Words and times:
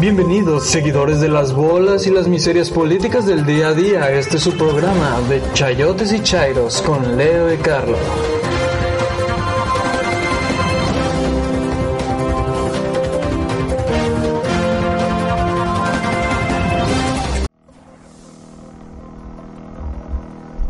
Bienvenidos, 0.00 0.66
seguidores 0.66 1.20
de 1.20 1.28
las 1.28 1.52
bolas 1.52 2.06
y 2.06 2.10
las 2.10 2.28
miserias 2.28 2.70
políticas 2.70 3.26
del 3.26 3.44
día 3.44 3.70
a 3.70 3.74
día. 3.74 4.12
Este 4.12 4.36
es 4.36 4.44
su 4.44 4.56
programa 4.56 5.18
de 5.28 5.42
Chayotes 5.54 6.12
y 6.12 6.22
Chairos 6.22 6.80
con 6.82 7.16
Leo 7.16 7.52
y 7.52 7.56
Carlos. 7.56 7.98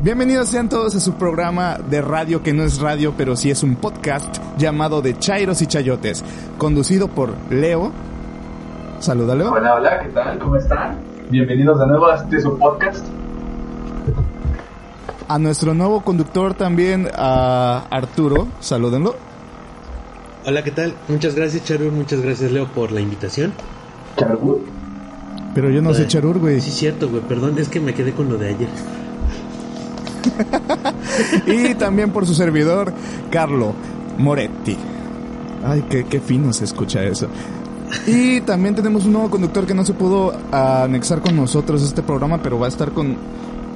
Bienvenidos 0.00 0.48
sean 0.48 0.70
todos 0.70 0.94
a 0.94 1.00
su 1.00 1.14
programa 1.14 1.76
de 1.76 2.00
radio 2.00 2.42
que 2.42 2.54
no 2.54 2.62
es 2.62 2.80
radio, 2.80 3.12
pero 3.14 3.36
sí 3.36 3.50
es 3.50 3.62
un 3.62 3.76
podcast 3.76 4.38
llamado 4.56 5.02
de 5.02 5.18
Chairos 5.18 5.60
y 5.60 5.66
Chayotes, 5.66 6.24
conducido 6.56 7.08
por 7.08 7.34
Leo. 7.50 8.07
Saluda, 9.00 9.34
Leo. 9.34 9.52
Hola, 9.52 9.76
hola, 9.76 10.00
¿qué 10.00 10.08
tal? 10.08 10.38
¿Cómo 10.38 10.56
están? 10.56 10.98
Bienvenidos 11.30 11.78
de 11.78 11.86
nuevo 11.86 12.08
a 12.08 12.16
este 12.16 12.40
su 12.40 12.58
podcast. 12.58 13.04
A 15.28 15.38
nuestro 15.38 15.74
nuevo 15.74 16.00
conductor 16.00 16.54
también, 16.54 17.08
a 17.14 17.84
Arturo. 17.90 18.48
Salúdenlo. 18.60 19.14
Hola, 20.46 20.64
¿qué 20.64 20.70
tal? 20.72 20.94
Muchas 21.08 21.34
gracias, 21.34 21.64
Charur. 21.64 21.92
Muchas 21.92 22.22
gracias, 22.22 22.50
Leo, 22.50 22.66
por 22.66 22.90
la 22.90 23.00
invitación. 23.00 23.52
Charur. 24.16 24.60
Pero 25.54 25.70
yo 25.70 25.80
no 25.80 25.94
sé 25.94 26.02
Ay, 26.02 26.08
Charur, 26.08 26.38
güey. 26.38 26.60
Sí, 26.60 26.70
cierto, 26.70 27.08
güey. 27.08 27.22
Perdón, 27.22 27.58
es 27.58 27.68
que 27.68 27.80
me 27.80 27.94
quedé 27.94 28.12
con 28.12 28.28
lo 28.28 28.36
de 28.36 28.48
ayer. 28.48 28.68
Y 31.46 31.74
también 31.74 32.10
por 32.12 32.26
su 32.26 32.34
servidor, 32.34 32.92
Carlo 33.30 33.72
Moretti. 34.18 34.76
Ay, 35.64 35.84
qué, 35.90 36.04
qué 36.04 36.20
fino 36.20 36.52
se 36.52 36.64
escucha 36.64 37.02
eso. 37.02 37.28
Y 38.06 38.40
también 38.42 38.74
tenemos 38.74 39.04
un 39.04 39.12
nuevo 39.12 39.30
conductor 39.30 39.66
que 39.66 39.74
no 39.74 39.84
se 39.84 39.94
pudo 39.94 40.32
anexar 40.52 41.20
con 41.20 41.36
nosotros 41.36 41.82
este 41.82 42.02
programa, 42.02 42.42
pero 42.42 42.58
va 42.58 42.66
a 42.66 42.68
estar 42.68 42.92
con 42.92 43.16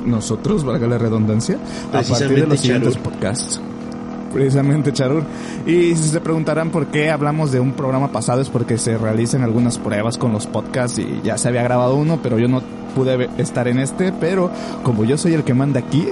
nosotros, 0.05 0.65
valga 0.65 0.87
la 0.87 0.99
redundancia, 0.99 1.59
a 1.93 2.03
partir 2.03 2.35
de 2.35 2.47
los 2.47 2.61
siguientes 2.61 2.95
Charur. 2.95 3.11
podcasts. 3.11 3.61
Precisamente 4.33 4.93
Charur. 4.93 5.25
Y 5.67 5.95
si 5.95 6.09
se 6.09 6.21
preguntarán 6.21 6.71
por 6.71 6.87
qué 6.87 7.11
hablamos 7.11 7.53
de 7.53 7.61
un 7.61 7.73
programa 7.73 8.11
pasado 8.11 8.41
es 8.41 8.49
porque 8.49 8.79
se 8.79 8.97
realizan 8.97 9.43
algunas 9.43 9.79
pruebas 9.79 10.17
con 10.17 10.33
los 10.33 10.47
podcasts 10.47 10.99
y 10.99 11.21
ya 11.23 11.37
se 11.37 11.49
había 11.49 11.63
grabado 11.63 11.97
uno, 11.97 12.21
pero 12.23 12.39
yo 12.39 12.49
no 12.49 12.63
pude 12.95 13.29
estar 13.39 13.69
en 13.69 13.79
este, 13.79 14.13
pero 14.13 14.51
como 14.83 15.05
yo 15.05 15.19
soy 15.19 15.35
el 15.35 15.45
que 15.45 15.55
manda 15.55 15.81
aquí, 15.81 16.09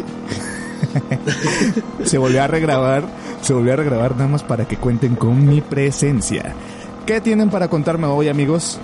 se 2.04 2.18
volvió 2.18 2.42
a 2.42 2.46
regrabar, 2.46 3.04
se 3.40 3.54
volvió 3.54 3.72
a 3.72 3.76
regrabar 3.76 4.16
nada 4.16 4.28
más 4.28 4.42
para 4.42 4.66
que 4.66 4.76
cuenten 4.76 5.14
con 5.16 5.46
mi 5.46 5.60
presencia. 5.62 6.54
¿Qué 7.10 7.20
tienen 7.20 7.50
para 7.50 7.66
contarme 7.66 8.06
hoy, 8.06 8.28
amigos? 8.28 8.78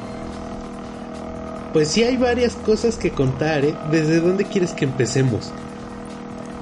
Pues 1.72 1.86
sí, 1.86 2.02
hay 2.02 2.16
varias 2.16 2.56
cosas 2.56 2.96
que 2.96 3.12
contar, 3.12 3.64
¿eh? 3.64 3.72
¿Desde 3.92 4.18
dónde 4.18 4.44
quieres 4.44 4.72
que 4.72 4.84
empecemos? 4.84 5.52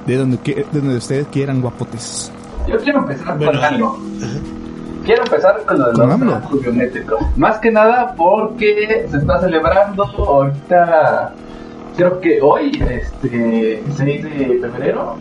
De 0.04 0.18
donde, 0.18 0.36
de 0.36 0.66
donde 0.78 0.98
ustedes 0.98 1.26
quieran, 1.28 1.62
guapotes. 1.62 2.30
Yo 2.68 2.76
quiero 2.76 2.98
empezar 2.98 3.38
Bueno, 3.38 3.52
con 3.52 3.64
algo. 3.64 3.98
Quiero 5.06 5.22
empezar 5.22 5.64
con 5.64 5.78
lo 5.78 5.86
de 5.86 5.92
¿Con 5.94 6.02
los 6.04 6.14
AMLO? 6.14 6.30
trabajos 6.32 6.60
biométricos. 6.60 7.18
Más 7.38 7.56
que 7.60 7.70
nada 7.70 8.14
porque 8.14 9.06
se 9.10 9.16
está 9.16 9.40
celebrando 9.40 10.04
ahorita, 10.04 11.32
creo 11.96 12.20
que 12.20 12.42
hoy, 12.42 12.72
este 12.90 13.82
6 13.96 14.22
de 14.22 14.58
febrero, 14.60 15.16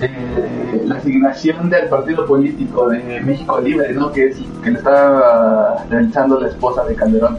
eh, 0.00 0.82
la 0.86 0.96
asignación 0.96 1.70
del 1.70 1.88
partido 1.88 2.26
político 2.26 2.88
de 2.88 3.20
México 3.20 3.60
Libre, 3.60 3.92
¿no? 3.92 4.12
Que 4.12 4.26
es 4.28 4.36
que 4.62 4.70
le 4.70 4.78
está 4.78 5.84
realizando 5.88 6.40
la 6.40 6.48
esposa 6.48 6.84
de 6.84 6.94
Calderón. 6.94 7.38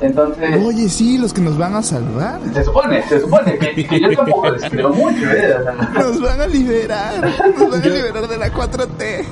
Entonces, 0.00 0.62
Oye, 0.62 0.88
sí, 0.90 1.16
los 1.16 1.32
que 1.32 1.40
nos 1.40 1.56
van 1.56 1.74
a 1.74 1.82
salvar. 1.82 2.38
se 2.52 2.64
supone, 2.64 3.02
se 3.08 3.20
supone 3.20 3.58
que, 3.58 3.86
que 3.86 4.00
yo 4.00 4.10
tampoco 4.14 4.50
les 4.50 4.70
creo 4.70 4.90
mucho, 4.90 5.30
¿eh? 5.30 5.54
O 5.58 5.62
sea, 5.62 5.72
Nos 5.94 6.20
van 6.20 6.40
a 6.40 6.46
liberar. 6.46 7.32
Nos 7.58 7.70
van 7.70 7.82
a 7.82 7.86
liberar 7.86 8.28
de 8.28 8.36
la 8.36 8.52
4T. 8.52 9.24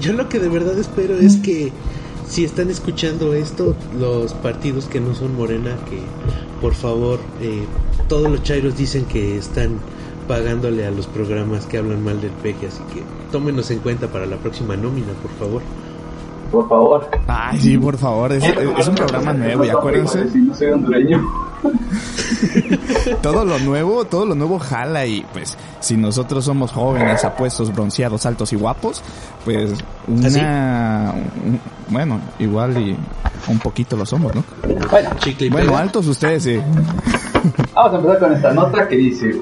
Yo 0.00 0.12
lo 0.14 0.28
que 0.28 0.40
de 0.40 0.48
verdad 0.48 0.76
espero 0.76 1.14
es 1.14 1.36
que 1.36 1.72
si 2.28 2.44
están 2.44 2.70
escuchando 2.70 3.34
esto, 3.34 3.76
los 3.98 4.32
partidos 4.34 4.86
que 4.86 5.00
no 5.00 5.14
son 5.14 5.36
Morena, 5.36 5.76
que 5.88 6.00
por 6.60 6.74
favor, 6.74 7.20
eh, 7.40 7.64
todos 8.08 8.30
los 8.30 8.42
chairos 8.42 8.76
dicen 8.76 9.04
que 9.04 9.36
están 9.36 9.78
pagándole 10.28 10.86
a 10.86 10.90
los 10.90 11.06
programas 11.06 11.66
que 11.66 11.78
hablan 11.78 12.02
mal 12.04 12.20
del 12.20 12.30
peje, 12.30 12.66
así 12.68 12.82
que 12.94 13.02
tómenos 13.30 13.70
en 13.70 13.78
cuenta 13.80 14.06
para 14.08 14.26
la 14.26 14.36
próxima 14.36 14.76
nómina, 14.76 15.12
por 15.22 15.30
favor. 15.32 15.62
por 16.50 16.68
favor. 16.68 17.08
Ay, 17.26 17.58
sí, 17.60 17.78
por 17.78 17.96
favor, 17.96 18.32
es, 18.32 18.44
es 18.44 18.88
un 18.88 18.94
programa 18.94 19.32
nuevo 19.32 19.64
y 19.64 19.70
acuérdense, 19.70 20.28
Si 20.30 20.38
no 20.38 20.54
soy 20.54 20.68
hondureño. 20.68 21.22
todo 23.22 23.44
lo 23.44 23.58
nuevo, 23.60 24.04
todo 24.04 24.26
lo 24.26 24.34
nuevo 24.34 24.58
jala 24.58 25.06
y 25.06 25.24
pues 25.32 25.56
si 25.80 25.96
nosotros 25.96 26.44
somos 26.44 26.72
jóvenes, 26.72 27.24
apuestos, 27.24 27.72
bronceados, 27.72 28.26
altos 28.26 28.52
y 28.52 28.56
guapos, 28.56 29.00
pues 29.44 29.72
una, 30.08 31.14
un- 31.44 31.60
bueno, 31.88 32.20
igual 32.38 32.76
y 32.80 32.96
un 33.48 33.58
poquito 33.58 33.96
lo 33.96 34.04
somos, 34.06 34.34
¿no? 34.34 34.44
Bueno, 34.90 35.10
Chicle 35.18 35.46
y 35.46 35.50
Bueno, 35.50 35.76
altos 35.76 36.06
ustedes 36.08 36.42
sí. 36.42 36.60
vamos 37.74 37.92
a 37.94 37.96
empezar 37.96 38.18
con 38.18 38.32
esta 38.32 38.52
nota 38.52 38.88
que 38.88 38.96
dice. 38.96 39.40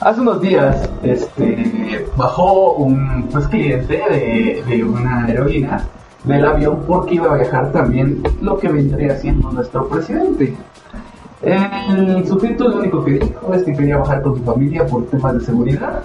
Hace 0.00 0.20
unos 0.20 0.42
días 0.42 0.88
este, 1.02 2.06
bajó 2.16 2.72
un 2.72 3.28
pues, 3.32 3.48
cliente 3.48 3.94
de, 4.10 4.62
de 4.66 4.84
una 4.84 5.24
aerolínea 5.24 5.84
del 6.24 6.44
avión 6.44 6.82
porque 6.86 7.14
iba 7.14 7.32
a 7.32 7.38
viajar 7.38 7.72
también 7.72 8.22
lo 8.42 8.58
que 8.58 8.68
vendría 8.68 9.16
siendo 9.16 9.50
nuestro 9.50 9.88
presidente. 9.88 10.54
El 11.42 12.26
sujeto 12.26 12.68
lo 12.68 12.78
único 12.78 13.04
que 13.04 13.12
dijo 13.12 13.54
es 13.54 13.62
que 13.62 13.72
quería 13.72 13.98
bajar 13.98 14.22
con 14.22 14.36
su 14.36 14.44
familia 14.44 14.86
por 14.86 15.06
temas 15.06 15.34
de 15.34 15.40
seguridad 15.40 16.02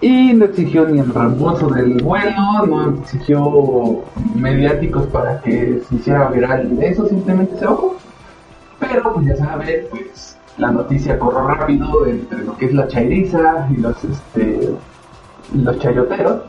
y 0.00 0.34
no 0.34 0.44
exigió 0.44 0.86
ni 0.86 1.00
el 1.00 1.12
reembolso 1.12 1.68
del 1.68 2.02
vuelo, 2.02 2.66
no 2.66 2.98
exigió 3.00 4.02
mediáticos 4.34 5.06
para 5.06 5.40
que 5.40 5.80
se 5.88 5.94
hiciera 5.94 6.28
viral 6.28 6.78
eso, 6.82 7.06
simplemente 7.06 7.58
se 7.58 7.64
bajó. 7.64 7.96
Pero 8.78 9.14
pues 9.14 9.26
ya 9.26 9.36
saben, 9.36 9.86
pues 9.90 10.36
la 10.58 10.70
noticia 10.70 11.18
corrió 11.18 11.46
rápido 11.46 12.06
entre 12.06 12.42
lo 12.44 12.56
que 12.56 12.66
es 12.66 12.74
la 12.74 12.88
chairiza 12.88 13.68
y 13.70 13.76
los 13.80 13.96
este 14.04 14.74
los 15.54 15.78
chayoteros. 15.78 16.42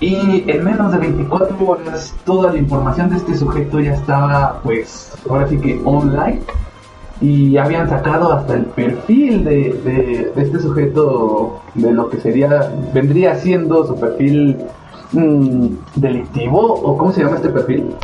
Y 0.00 0.44
en 0.50 0.64
menos 0.64 0.92
de 0.92 0.98
24 0.98 1.56
horas 1.66 2.14
toda 2.24 2.52
la 2.52 2.58
información 2.58 3.08
de 3.10 3.16
este 3.16 3.34
sujeto 3.36 3.80
ya 3.80 3.94
estaba 3.94 4.60
pues 4.62 5.12
ahora 5.28 5.48
sí 5.48 5.56
que 5.58 5.80
online 5.84 6.40
y 7.20 7.56
habían 7.56 7.88
sacado 7.88 8.32
hasta 8.32 8.54
el 8.54 8.64
perfil 8.66 9.44
de, 9.44 9.50
de- 9.84 10.32
de 10.34 10.42
este 10.42 10.58
sujeto 10.60 11.62
de 11.74 11.92
lo 11.92 12.10
que 12.10 12.20
sería 12.20 12.70
vendría 12.92 13.36
siendo 13.36 13.86
su 13.86 13.94
perfil 13.98 14.58
mm, 15.12 15.68
delictivo 15.94 16.60
o 16.60 16.98
cómo 16.98 17.12
se 17.12 17.22
llama 17.22 17.36
este 17.36 17.48
perfil 17.50 17.94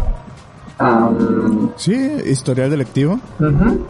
Am, 0.79 1.71
Sí, 1.77 1.93
historial 2.25 2.71
delictivo. 2.71 3.19
ujú. 3.41 3.81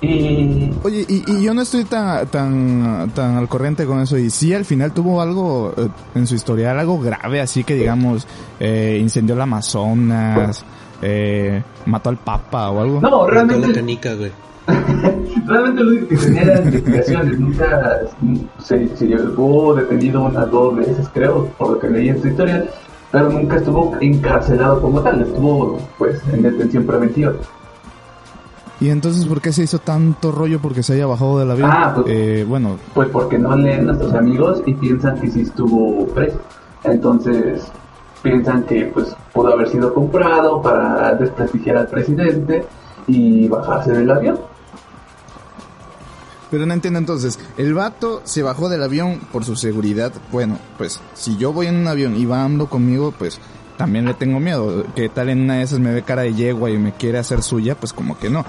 Y 0.00 0.70
Oye, 0.82 1.06
y, 1.08 1.24
y 1.26 1.42
yo 1.42 1.54
no 1.54 1.62
estoy 1.62 1.84
tan, 1.84 2.26
tan, 2.26 3.10
tan 3.14 3.36
al 3.36 3.48
corriente 3.48 3.86
con 3.86 4.00
eso. 4.00 4.18
Y 4.18 4.30
sí, 4.30 4.52
al 4.52 4.64
final 4.64 4.92
tuvo 4.92 5.20
algo 5.20 5.72
eh, 5.76 5.88
en 6.14 6.26
su 6.26 6.34
historial, 6.34 6.78
algo 6.78 7.00
grave, 7.00 7.40
así 7.40 7.64
que 7.64 7.74
digamos, 7.74 8.26
eh, 8.60 8.98
incendió 9.00 9.34
el 9.34 9.40
Amazonas, 9.40 10.64
eh, 11.02 11.62
mató 11.86 12.10
al 12.10 12.18
Papa 12.18 12.70
o 12.70 12.80
algo. 12.80 13.00
no 13.00 13.26
realmente 13.26 13.72
canica, 13.72 14.14
güey. 14.14 14.32
realmente 15.46 15.82
lo 15.82 15.90
único 15.92 16.08
que 16.08 16.16
tenía 16.16 16.42
era 16.42 16.58
investigaciones 16.58 17.38
nunca 17.38 18.00
se, 18.58 18.96
se 18.96 19.06
llevó 19.06 19.74
detenido 19.74 20.22
unas 20.24 20.50
dos 20.50 20.76
veces 20.76 21.08
creo 21.14 21.46
por 21.56 21.70
lo 21.70 21.78
que 21.78 21.88
leí 21.88 22.08
en 22.08 22.20
su 22.20 22.26
historial 22.26 22.68
pero 23.12 23.30
nunca 23.30 23.58
estuvo 23.58 23.96
encarcelado 24.00 24.80
como 24.80 25.00
tal 25.02 25.22
estuvo 25.22 25.78
pues 25.98 26.20
en 26.32 26.42
detención 26.42 26.84
preventiva 26.84 27.34
Y 28.78 28.90
entonces, 28.90 29.24
¿por 29.24 29.40
qué 29.40 29.52
se 29.52 29.62
hizo 29.62 29.78
tanto 29.78 30.30
rollo 30.32 30.60
porque 30.60 30.82
se 30.82 30.92
haya 30.94 31.06
bajado 31.06 31.38
del 31.38 31.50
avión? 31.50 31.70
Ah, 31.72 31.92
pues- 31.94 32.06
Eh, 32.10 32.44
bueno, 32.46 32.76
Pues 32.94 33.08
porque 33.08 33.38
no 33.38 33.56
leen 33.56 33.86
nuestros 33.86 34.12
amigos 34.14 34.62
y 34.66 34.74
piensan 34.74 35.18
que 35.20 35.30
sí 35.30 35.40
estuvo 35.42 36.06
preso. 36.08 36.38
Entonces 36.84 37.62
piensan 38.22 38.64
que 38.64 38.90
pues 38.92 39.14
pudo 39.32 39.52
haber 39.52 39.68
sido 39.70 39.94
comprado 39.94 40.60
para 40.60 41.14
desprestigiar 41.14 41.78
al 41.78 41.86
presidente 41.88 42.64
y 43.06 43.48
bajarse 43.48 43.92
del 43.92 44.10
avión. 44.10 44.38
Pero 46.50 46.64
no 46.66 46.74
entiendo 46.74 46.98
entonces, 46.98 47.38
el 47.56 47.74
vato 47.74 48.20
se 48.24 48.42
bajó 48.42 48.68
del 48.68 48.82
avión 48.82 49.20
por 49.32 49.44
su 49.44 49.56
seguridad. 49.56 50.12
Bueno, 50.30 50.58
pues 50.78 51.00
si 51.14 51.36
yo 51.36 51.52
voy 51.52 51.66
en 51.66 51.76
un 51.76 51.88
avión 51.88 52.14
y 52.16 52.24
va 52.24 52.44
AMLO 52.44 52.66
conmigo, 52.68 53.12
pues 53.18 53.40
también 53.76 54.04
le 54.04 54.14
tengo 54.14 54.38
miedo. 54.38 54.84
Que 54.94 55.08
tal 55.08 55.28
en 55.28 55.40
una 55.42 55.54
de 55.56 55.62
esas 55.62 55.80
me 55.80 55.92
ve 55.92 56.02
cara 56.02 56.22
de 56.22 56.34
yegua 56.34 56.70
y 56.70 56.78
me 56.78 56.92
quiere 56.92 57.18
hacer 57.18 57.42
suya, 57.42 57.74
pues 57.74 57.92
como 57.92 58.16
que 58.18 58.30
no. 58.30 58.44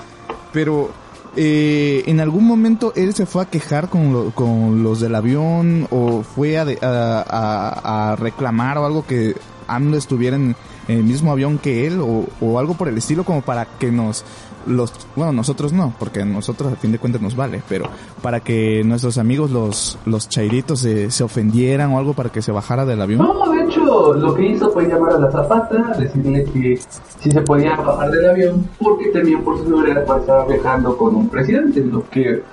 Pero 0.53 0.89
eh, 1.35 2.03
en 2.07 2.19
algún 2.19 2.45
momento 2.45 2.93
él 2.95 3.13
se 3.13 3.25
fue 3.25 3.43
a 3.43 3.45
quejar 3.45 3.89
con, 3.89 4.11
lo- 4.13 4.31
con 4.31 4.81
los 4.83 4.99
del 4.99 5.13
avión 5.15 5.87
o 5.91 6.23
fue 6.23 6.57
a, 6.57 6.65
de- 6.65 6.79
a, 6.81 7.23
a- 7.27 8.11
a 8.11 8.15
reclamar 8.15 8.77
o 8.77 8.85
algo 8.85 9.05
que 9.05 9.35
AMLO 9.67 9.97
estuviera 9.97 10.35
en, 10.37 10.55
el 10.87 11.03
mismo 11.03 11.31
avión 11.33 11.57
que 11.57 11.85
él 11.85 11.99
o, 11.99 12.25
o 12.39 12.59
algo 12.59 12.75
por 12.75 12.87
el 12.87 12.97
estilo 12.97 13.25
como 13.25 13.41
para 13.41 13.65
que 13.65 13.91
nos 13.91 14.23
los 14.67 14.93
bueno 15.15 15.31
nosotros 15.31 15.73
no 15.73 15.93
porque 15.97 16.25
nosotros 16.25 16.73
a 16.73 16.75
fin 16.75 16.91
de 16.91 16.99
cuentas 16.99 17.21
nos 17.21 17.35
vale 17.35 17.61
pero 17.67 17.89
para 18.21 18.39
que 18.39 18.83
nuestros 18.83 19.17
amigos 19.17 19.51
los 19.51 19.97
los 20.05 20.29
chairitos 20.29 20.79
se, 20.79 21.09
se 21.11 21.23
ofendieran 21.23 21.91
o 21.93 21.97
algo 21.97 22.13
para 22.13 22.29
que 22.29 22.41
se 22.41 22.51
bajara 22.51 22.85
del 22.85 23.01
avión 23.01 23.21
No, 23.21 23.51
de 23.51 23.63
hecho, 23.63 24.13
lo 24.13 24.33
que 24.33 24.47
hizo 24.47 24.71
fue 24.71 24.87
llamar 24.87 25.13
a 25.13 25.19
la 25.19 25.31
zapata, 25.31 25.95
decirle 25.97 26.43
que 26.45 26.79
si 27.19 27.31
se 27.31 27.41
podía 27.41 27.75
bajar 27.75 28.11
del 28.11 28.29
avión 28.29 28.69
porque 28.79 29.09
temían 29.09 29.43
por 29.43 29.57
su 29.57 29.65
seguridad 29.65 30.05
para 30.05 30.19
estar 30.19 30.47
viajando 30.47 30.97
con 30.97 31.15
un 31.15 31.29
presidente, 31.29 31.81
lo 31.81 32.07
que 32.09 32.43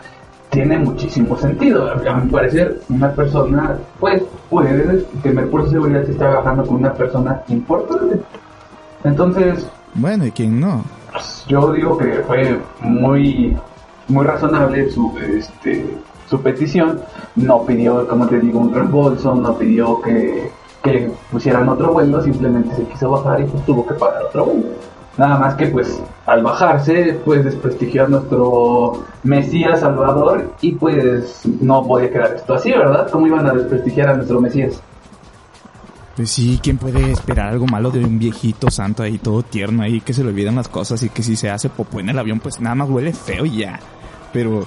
tiene 0.50 0.78
muchísimo 0.78 1.36
sentido. 1.36 1.90
A 1.90 2.14
mi 2.16 2.30
parecer, 2.30 2.80
una 2.88 3.12
persona 3.12 3.76
pues 3.98 4.22
puede 4.48 5.04
temer 5.22 5.50
por 5.50 5.64
su 5.64 5.70
seguridad 5.70 6.04
si 6.04 6.12
está 6.12 6.30
viajando 6.30 6.64
con 6.64 6.76
una 6.76 6.92
persona 6.92 7.42
importante. 7.48 8.20
Entonces, 9.02 9.66
bueno 9.94 10.26
y 10.26 10.30
quién 10.30 10.60
no 10.60 10.84
yo 11.46 11.72
digo 11.72 11.96
que 11.98 12.22
fue 12.26 12.58
muy 12.80 13.56
muy 14.08 14.26
razonable 14.26 14.90
su 14.90 15.12
este 15.18 15.86
su 16.28 16.40
petición. 16.40 17.00
No 17.36 17.64
pidió 17.64 18.06
como 18.08 18.26
te 18.26 18.40
digo 18.40 18.60
un 18.60 18.74
reembolso 18.74 19.34
no 19.34 19.56
pidió 19.56 20.00
que, 20.00 20.50
que 20.82 21.10
pusieran 21.30 21.68
otro 21.68 21.92
vuelo 21.92 22.22
simplemente 22.22 22.74
se 22.74 22.84
quiso 22.84 23.10
bajar 23.10 23.40
y 23.40 23.44
pues 23.44 23.64
tuvo 23.64 23.86
que 23.86 23.94
pagar 23.94 24.24
otro 24.24 24.46
vuelo. 24.46 24.66
Nada 25.16 25.38
más 25.38 25.54
que 25.54 25.68
pues 25.68 26.02
al 26.26 26.42
bajarse 26.42 27.20
pues 27.24 27.44
desprestigió 27.44 28.04
a 28.04 28.08
nuestro 28.08 29.04
mesías 29.22 29.80
salvador 29.80 30.50
y 30.60 30.72
pues 30.72 31.42
no 31.60 31.86
podía 31.86 32.10
quedar 32.10 32.34
esto 32.34 32.54
así 32.54 32.72
verdad 32.72 33.08
cómo 33.10 33.26
iban 33.26 33.46
a 33.46 33.52
desprestigiar 33.52 34.08
a 34.08 34.14
nuestro 34.14 34.40
mesías 34.40 34.82
Pues 36.16 36.30
sí, 36.30 36.60
¿quién 36.62 36.78
puede 36.78 37.10
esperar 37.10 37.48
algo 37.48 37.66
malo 37.66 37.90
de 37.90 38.04
un 38.04 38.18
viejito 38.18 38.70
santo 38.70 39.02
ahí 39.02 39.18
todo 39.18 39.42
tierno 39.42 39.82
ahí 39.82 40.00
que 40.00 40.12
se 40.12 40.22
le 40.22 40.30
olvidan 40.30 40.54
las 40.54 40.68
cosas 40.68 41.02
y 41.02 41.08
que 41.08 41.24
si 41.24 41.34
se 41.34 41.50
hace 41.50 41.68
popó 41.68 41.98
en 41.98 42.08
el 42.08 42.18
avión 42.18 42.38
pues 42.38 42.60
nada 42.60 42.76
más 42.76 42.88
huele 42.88 43.12
feo 43.12 43.44
y 43.44 43.58
ya? 43.58 43.80
Pero 44.32 44.64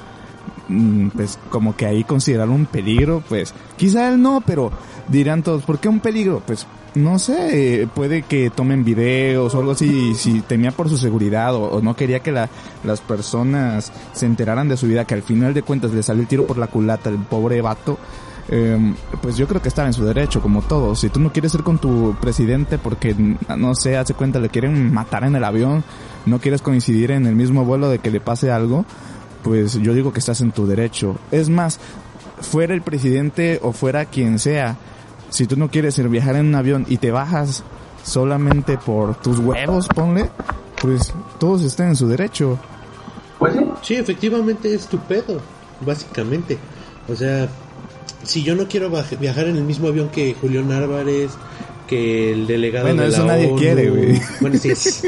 mm, 0.67 1.09
pues 1.09 1.39
como 1.49 1.75
que 1.75 1.85
ahí 1.85 2.03
considerarlo 2.03 2.53
un 2.53 2.65
peligro, 2.65 3.23
pues 3.29 3.53
quizá 3.77 4.09
él 4.09 4.21
no, 4.21 4.41
pero 4.45 4.71
dirán 5.07 5.41
todos, 5.41 5.63
¿por 5.63 5.79
qué 5.79 5.88
un 5.88 6.01
peligro? 6.01 6.44
Pues 6.45 6.67
no 6.95 7.19
sé, 7.19 7.88
puede 7.94 8.23
que 8.23 8.49
tomen 8.49 8.83
videos 8.83 9.53
o 9.55 9.59
algo 9.59 9.71
así, 9.71 10.15
si 10.15 10.41
temía 10.41 10.71
por 10.71 10.89
su 10.89 10.97
seguridad 10.97 11.55
o, 11.55 11.81
no 11.81 11.95
quería 11.95 12.19
que 12.19 12.31
la, 12.31 12.49
las 12.83 13.01
personas 13.01 13.91
se 14.13 14.25
enteraran 14.25 14.67
de 14.67 14.77
su 14.77 14.88
vida, 14.88 15.05
que 15.05 15.13
al 15.13 15.21
final 15.21 15.53
de 15.53 15.61
cuentas 15.61 15.91
le 15.91 16.03
salió 16.03 16.23
el 16.23 16.27
tiro 16.27 16.45
por 16.45 16.57
la 16.57 16.67
culata 16.67 17.09
el 17.09 17.17
pobre 17.19 17.61
vato, 17.61 17.97
eh, 18.49 18.95
pues 19.21 19.35
yo 19.38 19.47
creo 19.47 19.61
que 19.61 19.67
estaba 19.67 19.88
en 19.88 19.94
su 19.94 20.05
derecho, 20.05 20.41
como 20.41 20.61
todo. 20.61 20.95
Si 20.95 21.09
tú 21.09 21.19
no 21.19 21.31
quieres 21.31 21.53
ir 21.53 21.63
con 21.63 21.79
tu 21.79 22.15
presidente 22.21 22.77
porque, 22.77 23.15
no 23.57 23.75
sé, 23.75 23.97
hace 23.97 24.13
cuenta, 24.13 24.39
le 24.39 24.49
quieren 24.49 24.94
matar 24.94 25.23
en 25.23 25.35
el 25.35 25.44
avión, 25.44 25.83
no 26.25 26.39
quieres 26.39 26.61
coincidir 26.61 27.11
en 27.11 27.25
el 27.25 27.35
mismo 27.35 27.65
vuelo 27.65 27.89
de 27.89 27.99
que 27.99 28.11
le 28.11 28.21
pase 28.21 28.51
algo, 28.51 28.85
pues 29.44 29.73
yo 29.81 29.94
digo 29.94 30.13
que 30.13 30.19
estás 30.19 30.41
en 30.41 30.51
tu 30.51 30.65
derecho. 30.65 31.17
Es 31.31 31.49
más, 31.49 31.79
fuera 32.41 32.73
el 32.73 32.81
presidente 32.81 33.59
o 33.61 33.71
fuera 33.73 34.05
quien 34.05 34.39
sea, 34.39 34.77
si 35.29 35.45
tú 35.45 35.57
no 35.57 35.69
quieres 35.69 35.97
ir 35.97 36.07
viajar 36.07 36.35
en 36.35 36.47
un 36.47 36.55
avión 36.55 36.85
y 36.88 36.97
te 36.97 37.11
bajas 37.11 37.63
solamente 38.03 38.77
por 38.77 39.15
tus 39.15 39.39
huevos, 39.39 39.88
ponle, 39.89 40.29
pues 40.81 41.13
todos 41.39 41.63
están 41.63 41.89
en 41.89 41.95
su 41.95 42.07
derecho. 42.07 42.57
pues 43.39 43.53
sí 43.53 43.59
Sí, 43.83 43.95
efectivamente 43.95 44.73
es 44.73 44.88
tu 44.88 44.97
pedo, 44.99 45.41
básicamente. 45.85 46.57
O 47.09 47.15
sea, 47.15 47.49
si 48.27 48.44
yo 48.44 48.56
no 48.56 48.68
quiero 48.68 48.91
viajar 49.19 49.47
en 49.47 49.56
el 49.57 49.63
mismo 49.63 49.88
avión 49.88 50.09
que 50.09 50.35
Julián 50.39 50.71
Álvarez, 50.71 51.31
que 51.88 52.33
el 52.33 52.45
delegado 52.47 52.88
Bueno, 52.88 53.03
de 53.03 53.09
eso 53.09 53.21
la 53.25 53.33
nadie 53.33 53.47
ONU, 53.47 53.56
quiere, 53.57 53.89
güey. 53.89 54.21
Bueno, 54.41 54.57
sí, 54.59 54.69
es- 54.69 55.03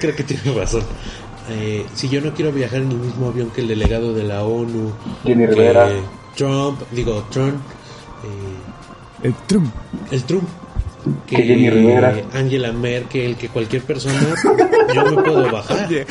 creo 0.00 0.16
que 0.16 0.22
tiene 0.24 0.52
razón. 0.58 0.82
Eh, 1.50 1.84
si 1.94 2.08
yo 2.08 2.20
no 2.22 2.32
quiero 2.32 2.50
viajar 2.52 2.80
en 2.80 2.90
el 2.90 2.96
mismo 2.98 3.28
avión 3.28 3.50
que 3.50 3.60
el 3.60 3.68
delegado 3.68 4.14
de 4.14 4.24
la 4.24 4.42
ONU, 4.44 4.92
Jenny 5.24 5.44
que 5.46 5.50
Rivera. 5.52 5.88
Trump, 6.34 6.80
digo, 6.90 7.26
Trump, 7.30 7.56
eh, 8.24 9.26
El 9.26 9.34
Trump. 9.46 9.70
el 10.10 10.22
Trump, 10.24 10.48
que, 11.26 11.36
Que 11.36 11.42
Jenny 11.42 11.70
Rivera. 11.70 12.14
Angela 12.32 12.72
Merkel, 12.72 13.36
que 13.36 13.48
cualquier 13.48 13.82
persona, 13.82 14.14
yo 14.94 15.04
me 15.04 15.22
puedo 15.22 15.50
bajar. 15.50 15.86
Oye, 15.86 16.06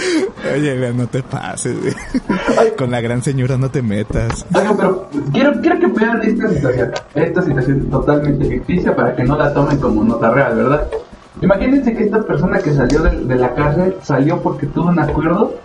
oye, 0.54 0.94
no 0.94 1.07
te 1.07 1.24
pases. 1.24 1.75
Con 2.78 2.92
la 2.92 3.01
gran 3.01 3.22
señora 3.22 3.57
no 3.57 3.69
te 3.69 3.81
metas. 3.81 4.45
Oigan, 4.54 4.78
pero 4.78 5.10
quiero, 5.31 5.62
quiero 5.62 5.80
que 5.80 5.88
vean 5.88 6.22
esta 6.24 6.50
situación. 6.50 6.92
Esta 7.16 7.42
situación 7.42 7.90
totalmente 7.90 8.45
ficticia 8.45 8.95
para 8.95 9.16
que 9.16 9.24
no 9.24 9.38
la 9.38 9.54
tomen 9.54 9.78
como 9.78 10.04
nota 10.04 10.31
real, 10.31 10.56
¿verdad? 10.56 10.88
Imagínense 11.42 11.94
que 11.94 12.04
esta 12.04 12.22
persona 12.22 12.60
que 12.60 12.74
salió 12.74 13.01
de, 13.01 13.25
de 13.25 13.36
la 13.36 13.54
cárcel 13.54 13.96
salió 14.01 14.42
porque 14.42 14.68
tuvo 14.68 14.89
un 14.89 15.00
acuerdo 15.00 15.56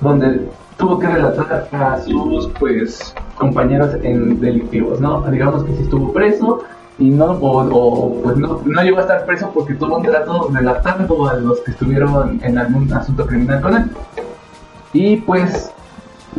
donde 0.00 0.46
tuvo 0.76 0.98
que 0.98 1.06
relatar 1.06 1.68
a 1.72 2.00
sus 2.02 2.48
pues 2.58 3.14
compañeros 3.34 3.94
en 4.02 4.40
delictivos, 4.40 5.00
¿no? 5.00 5.22
Digamos 5.30 5.64
que 5.64 5.74
si 5.74 5.82
estuvo 5.82 6.12
preso 6.12 6.62
y 6.98 7.10
no 7.10 7.32
o, 7.32 7.62
o, 7.62 8.22
pues 8.22 8.36
no, 8.36 8.60
no 8.64 8.82
llegó 8.82 8.98
a 8.98 9.02
estar 9.02 9.26
preso 9.26 9.50
porque 9.52 9.74
tuvo 9.74 9.98
un 9.98 10.04
trato 10.04 10.48
relatando 10.52 11.28
a 11.28 11.34
los 11.34 11.60
que 11.60 11.72
estuvieron 11.72 12.40
en 12.42 12.58
algún 12.58 12.92
asunto 12.92 13.26
criminal 13.26 13.60
con 13.60 13.76
él. 13.76 13.90
Y 14.92 15.16
pues 15.18 15.70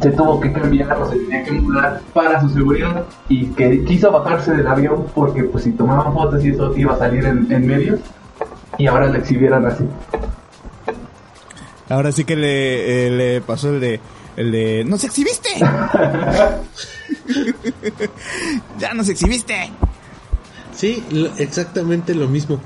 se 0.02 0.12
tuvo 0.12 0.40
que 0.40 0.52
cambiar 0.52 0.98
o 0.98 1.10
se 1.10 1.18
tenía 1.18 1.44
que 1.44 1.52
mudar 1.54 2.02
para 2.14 2.42
su 2.42 2.50
seguridad 2.50 3.04
y 3.30 3.48
que 3.48 3.84
quiso 3.84 4.12
bajarse 4.12 4.56
del 4.56 4.68
avión 4.68 5.06
porque 5.14 5.44
pues 5.44 5.64
si 5.64 5.72
tomaban 5.72 6.14
fotos 6.14 6.44
y 6.44 6.50
eso 6.50 6.76
iba 6.76 6.94
a 6.94 6.98
salir 6.98 7.26
en, 7.26 7.52
en 7.52 7.68
medios 7.68 8.00
y 8.78 8.88
ahora 8.88 9.08
lo 9.08 9.18
exhibieran 9.18 9.66
así. 9.66 9.86
Ahora 11.90 12.12
sí 12.12 12.26
que 12.26 12.36
le, 12.36 13.08
eh, 13.08 13.12
le 13.12 13.42
pasó 13.42 13.70
el 13.70 13.80
de, 13.80 14.00
el 14.36 14.52
de, 14.52 14.84
¡nos 14.86 15.04
exhibiste! 15.04 15.50
¡Ya 18.80 18.94
nos 18.94 19.10
exhibiste! 19.10 19.72
Sí, 20.78 21.04
lo- 21.12 21.30
exactamente 21.38 22.14
lo 22.16 22.28
mismo. 22.28 22.60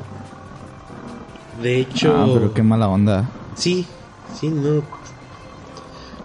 De 1.63 1.79
hecho, 1.79 2.13
Ah, 2.15 2.27
pero 2.33 2.53
qué 2.53 2.61
mala 2.61 2.87
onda. 2.89 3.25
sí, 3.55 3.85
sí, 4.39 4.49
no. 4.49 4.81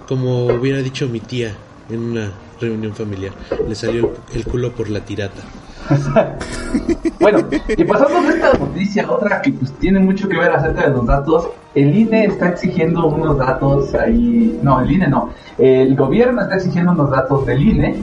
Como 0.08 0.46
hubiera 0.46 0.78
dicho 0.78 1.08
mi 1.08 1.20
tía 1.20 1.52
en 1.90 2.10
una 2.12 2.32
reunión 2.60 2.92
familiar, 2.94 3.32
le 3.68 3.74
salió 3.74 4.12
el, 4.32 4.38
el 4.38 4.44
culo 4.46 4.72
por 4.72 4.88
la 4.90 5.00
tirata. 5.00 5.42
Bueno, 7.20 7.38
y 7.76 7.84
pasando 7.84 8.22
de 8.22 8.34
esta 8.34 8.52
noticia, 8.58 9.10
otra 9.10 9.40
que 9.40 9.50
pues 9.52 9.72
tiene 9.78 9.98
mucho 10.00 10.28
que 10.28 10.36
ver 10.38 10.50
acerca 10.52 10.82
de 10.82 10.90
los 10.90 11.06
datos, 11.06 11.48
el 11.74 11.96
INE 11.96 12.26
está 12.26 12.50
exigiendo 12.50 13.06
unos 13.06 13.38
datos 13.38 13.94
ahí, 13.94 14.58
no, 14.62 14.80
el 14.80 14.90
INE 14.92 15.08
no, 15.08 15.30
el 15.58 15.96
gobierno 15.96 16.42
está 16.42 16.56
exigiendo 16.56 16.92
unos 16.92 17.10
datos 17.10 17.46
del 17.46 17.62
INE, 17.62 17.96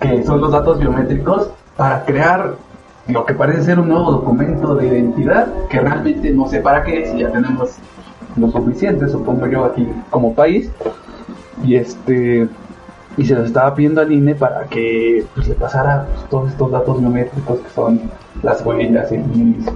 que 0.00 0.24
son 0.24 0.40
los 0.40 0.50
datos 0.50 0.78
biométricos, 0.80 1.50
para 1.76 2.04
crear 2.04 2.56
lo 3.08 3.24
que 3.24 3.34
parece 3.34 3.62
ser 3.62 3.80
un 3.80 3.88
nuevo 3.88 4.12
documento 4.12 4.74
de 4.74 4.86
identidad, 4.86 5.48
que 5.68 5.80
realmente 5.80 6.30
no 6.30 6.46
sé 6.48 6.60
para 6.60 6.84
qué, 6.84 7.06
si 7.06 7.18
ya 7.18 7.30
tenemos 7.30 7.76
lo 8.36 8.50
suficiente, 8.50 9.08
supongo 9.08 9.46
yo, 9.46 9.64
aquí 9.64 9.88
como 10.10 10.34
país, 10.34 10.70
y 11.64 11.76
este 11.76 12.48
y 13.16 13.24
se 13.24 13.34
los 13.34 13.46
estaba 13.46 13.74
pidiendo 13.74 14.00
al 14.00 14.12
INE 14.12 14.36
para 14.36 14.64
que 14.66 15.26
pues, 15.34 15.48
le 15.48 15.54
pasara 15.54 16.06
pues, 16.06 16.28
todos 16.28 16.50
estos 16.50 16.70
datos 16.70 17.00
biométricos 17.00 17.58
que 17.58 17.70
son 17.70 18.00
las 18.44 18.64
huellas, 18.64 19.10
el 19.10 19.24
iris, 19.34 19.66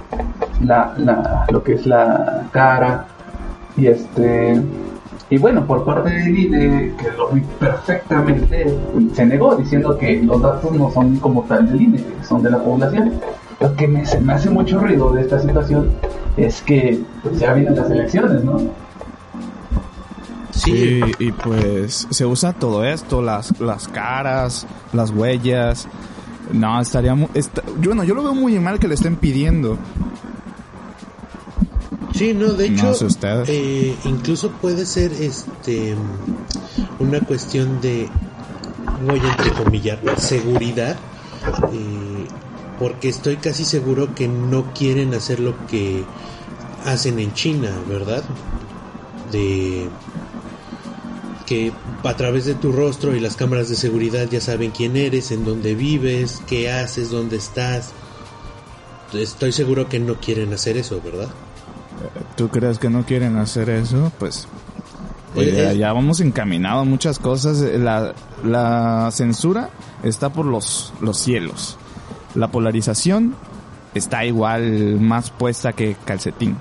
la, 0.61 0.93
la, 0.97 1.45
lo 1.49 1.61
que 1.61 1.73
es 1.73 1.85
la 1.85 2.43
cara 2.51 3.05
y 3.75 3.87
este 3.87 4.61
y 5.33 5.37
bueno 5.39 5.65
por 5.65 5.83
parte 5.83 6.11
del 6.11 6.37
INE 6.37 6.93
que 6.95 7.11
lo 7.17 7.29
vi 7.29 7.41
perfectamente 7.59 8.71
se 9.13 9.25
negó 9.25 9.55
diciendo 9.55 9.97
que 9.97 10.21
los 10.21 10.39
datos 10.39 10.71
no 10.73 10.91
son 10.91 11.15
como 11.17 11.41
tal 11.45 11.67
del 11.71 11.81
INE 11.81 11.97
que 11.97 12.23
son 12.23 12.43
de 12.43 12.51
la 12.51 12.63
población 12.63 13.13
lo 13.59 13.75
que 13.75 13.87
me, 13.87 14.05
se 14.05 14.19
me 14.19 14.33
hace 14.33 14.51
mucho 14.51 14.79
ruido 14.79 15.11
de 15.11 15.21
esta 15.21 15.39
situación 15.39 15.89
es 16.37 16.61
que 16.61 17.01
pues, 17.23 17.39
ya 17.39 17.53
vienen 17.53 17.75
las 17.75 17.89
elecciones 17.89 18.43
no 18.43 18.59
Sí, 20.51 21.01
Y, 21.19 21.29
y 21.29 21.31
pues 21.31 22.07
se 22.11 22.25
usa 22.27 22.53
todo 22.53 22.85
esto, 22.85 23.23
las, 23.23 23.59
las 23.59 23.87
caras, 23.87 24.67
las 24.93 25.09
huellas. 25.09 25.87
No, 26.53 26.79
estaría 26.79 27.15
muy... 27.15 27.27
Está, 27.33 27.63
yo, 27.81 27.89
bueno, 27.89 28.03
yo 28.03 28.13
lo 28.13 28.21
veo 28.21 28.35
muy 28.35 28.59
mal 28.59 28.77
que 28.77 28.87
le 28.87 28.93
estén 28.93 29.15
pidiendo. 29.15 29.79
Sí, 32.13 32.33
no, 32.33 32.53
de 32.53 32.67
hecho, 32.67 32.83
No 32.83 32.93
sé 32.93 33.05
usted. 33.05 33.43
eh, 33.47 33.97
incluso 34.05 34.49
puede 34.51 34.85
ser 34.85 35.11
este 35.13 35.95
una 36.99 37.21
cuestión 37.21 37.81
de, 37.81 38.09
voy 39.05 39.19
a 39.19 39.29
entrecomillar, 39.29 39.99
seguridad, 40.17 40.97
eh, 41.73 42.27
porque 42.79 43.09
estoy 43.09 43.37
casi 43.37 43.65
seguro 43.65 44.13
que 44.15 44.27
no 44.27 44.73
quieren 44.73 45.13
hacer 45.13 45.39
lo 45.39 45.53
que 45.67 46.03
hacen 46.85 47.19
en 47.19 47.33
China, 47.33 47.71
¿verdad? 47.87 48.23
De 49.31 49.89
que 51.45 51.71
a 52.03 52.15
través 52.15 52.45
de 52.45 52.55
tu 52.55 52.71
rostro 52.71 53.15
y 53.15 53.19
las 53.19 53.35
cámaras 53.35 53.69
de 53.69 53.75
seguridad 53.75 54.27
ya 54.29 54.39
saben 54.39 54.71
quién 54.71 54.95
eres, 54.95 55.31
en 55.31 55.43
dónde 55.43 55.75
vives, 55.75 56.41
qué 56.47 56.71
haces, 56.71 57.09
dónde 57.11 57.37
estás. 57.37 57.91
Estoy 59.13 59.51
seguro 59.51 59.89
que 59.89 59.99
no 59.99 60.15
quieren 60.15 60.53
hacer 60.53 60.77
eso, 60.77 61.01
¿verdad? 61.01 61.29
¿Tú 62.35 62.49
crees 62.49 62.79
que 62.79 62.89
no 62.89 63.05
quieren 63.05 63.37
hacer 63.37 63.69
eso? 63.69 64.11
Pues 64.19 64.47
Eh, 65.35 65.71
eh. 65.71 65.77
ya 65.77 65.93
vamos 65.93 66.19
encaminados 66.19 66.81
a 66.83 66.89
muchas 66.89 67.19
cosas. 67.19 67.59
La, 67.59 68.13
la 68.43 69.09
censura 69.11 69.69
está 70.03 70.29
por 70.31 70.45
los, 70.45 70.93
los 71.01 71.17
cielos. 71.17 71.77
La 72.35 72.49
polarización 72.49 73.35
está 73.93 74.25
igual 74.25 74.99
más 74.99 75.29
puesta 75.31 75.73
que 75.73 75.95
calcetín. 76.05 76.57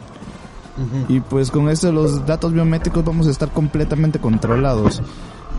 Y 1.09 1.21
pues 1.21 1.51
con 1.51 1.69
esto 1.69 1.93
los 1.93 2.25
datos 2.27 2.53
biométricos 2.55 3.05
vamos 3.05 3.27
a 3.27 3.31
estar 3.31 3.51
completamente 3.51 4.19
controlados. 4.19 5.03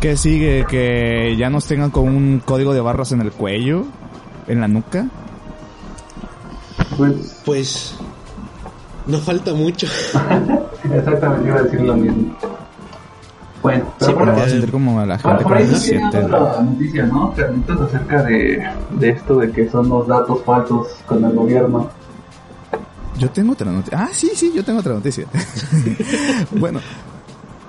¿Qué 0.02 0.18
sigue? 0.18 0.66
¿Que 0.68 1.36
ya 1.38 1.52
nos 1.52 1.66
tengan 1.68 1.92
con 1.92 2.08
un 2.08 2.42
código 2.44 2.74
de 2.74 2.82
barras 2.82 3.12
en 3.12 3.22
el 3.22 3.32
cuello? 3.32 3.86
¿En 4.48 4.60
la 4.60 4.68
nuca? 4.68 5.08
Pues 6.98 7.42
Pues 7.46 7.96
no 9.08 9.18
falta 9.20 9.54
mucho. 9.54 9.88
exactamente 10.94 11.48
iba 11.50 11.60
a 11.60 11.64
decir 11.64 11.82
lo 11.82 11.96
mismo. 11.96 12.36
Bueno, 13.62 13.94
pero 13.98 14.12
Sí, 14.12 14.18
por, 14.18 14.28
Me 14.28 14.34
voy 14.34 14.42
a 14.42 14.50
sentir 14.50 14.72
como 14.72 15.00
a 15.00 15.06
la 15.06 15.18
por, 15.18 15.32
gente 15.32 15.44
por 15.44 15.54
con 15.54 15.62
ahí 15.62 15.76
sí 15.76 15.90
tiene 15.92 16.10
7. 16.12 16.26
otra 16.26 16.62
noticia, 16.62 17.06
¿no? 17.06 17.34
Carlitos, 17.34 17.82
acerca 17.82 18.24
de, 18.24 18.64
de 18.92 19.10
esto 19.10 19.38
de 19.38 19.52
que 19.52 19.70
son 19.70 19.88
los 19.88 20.08
datos 20.08 20.44
falsos 20.44 20.88
con 21.06 21.24
el 21.24 21.34
gobierno. 21.34 21.90
Yo 23.18 23.30
tengo 23.30 23.54
otra 23.54 23.72
noticia. 23.72 24.00
Ah, 24.00 24.10
sí, 24.12 24.32
sí, 24.36 24.52
yo 24.54 24.66
tengo 24.66 24.80
otra 24.80 24.94
noticia. 24.94 25.26
bueno, 26.52 26.82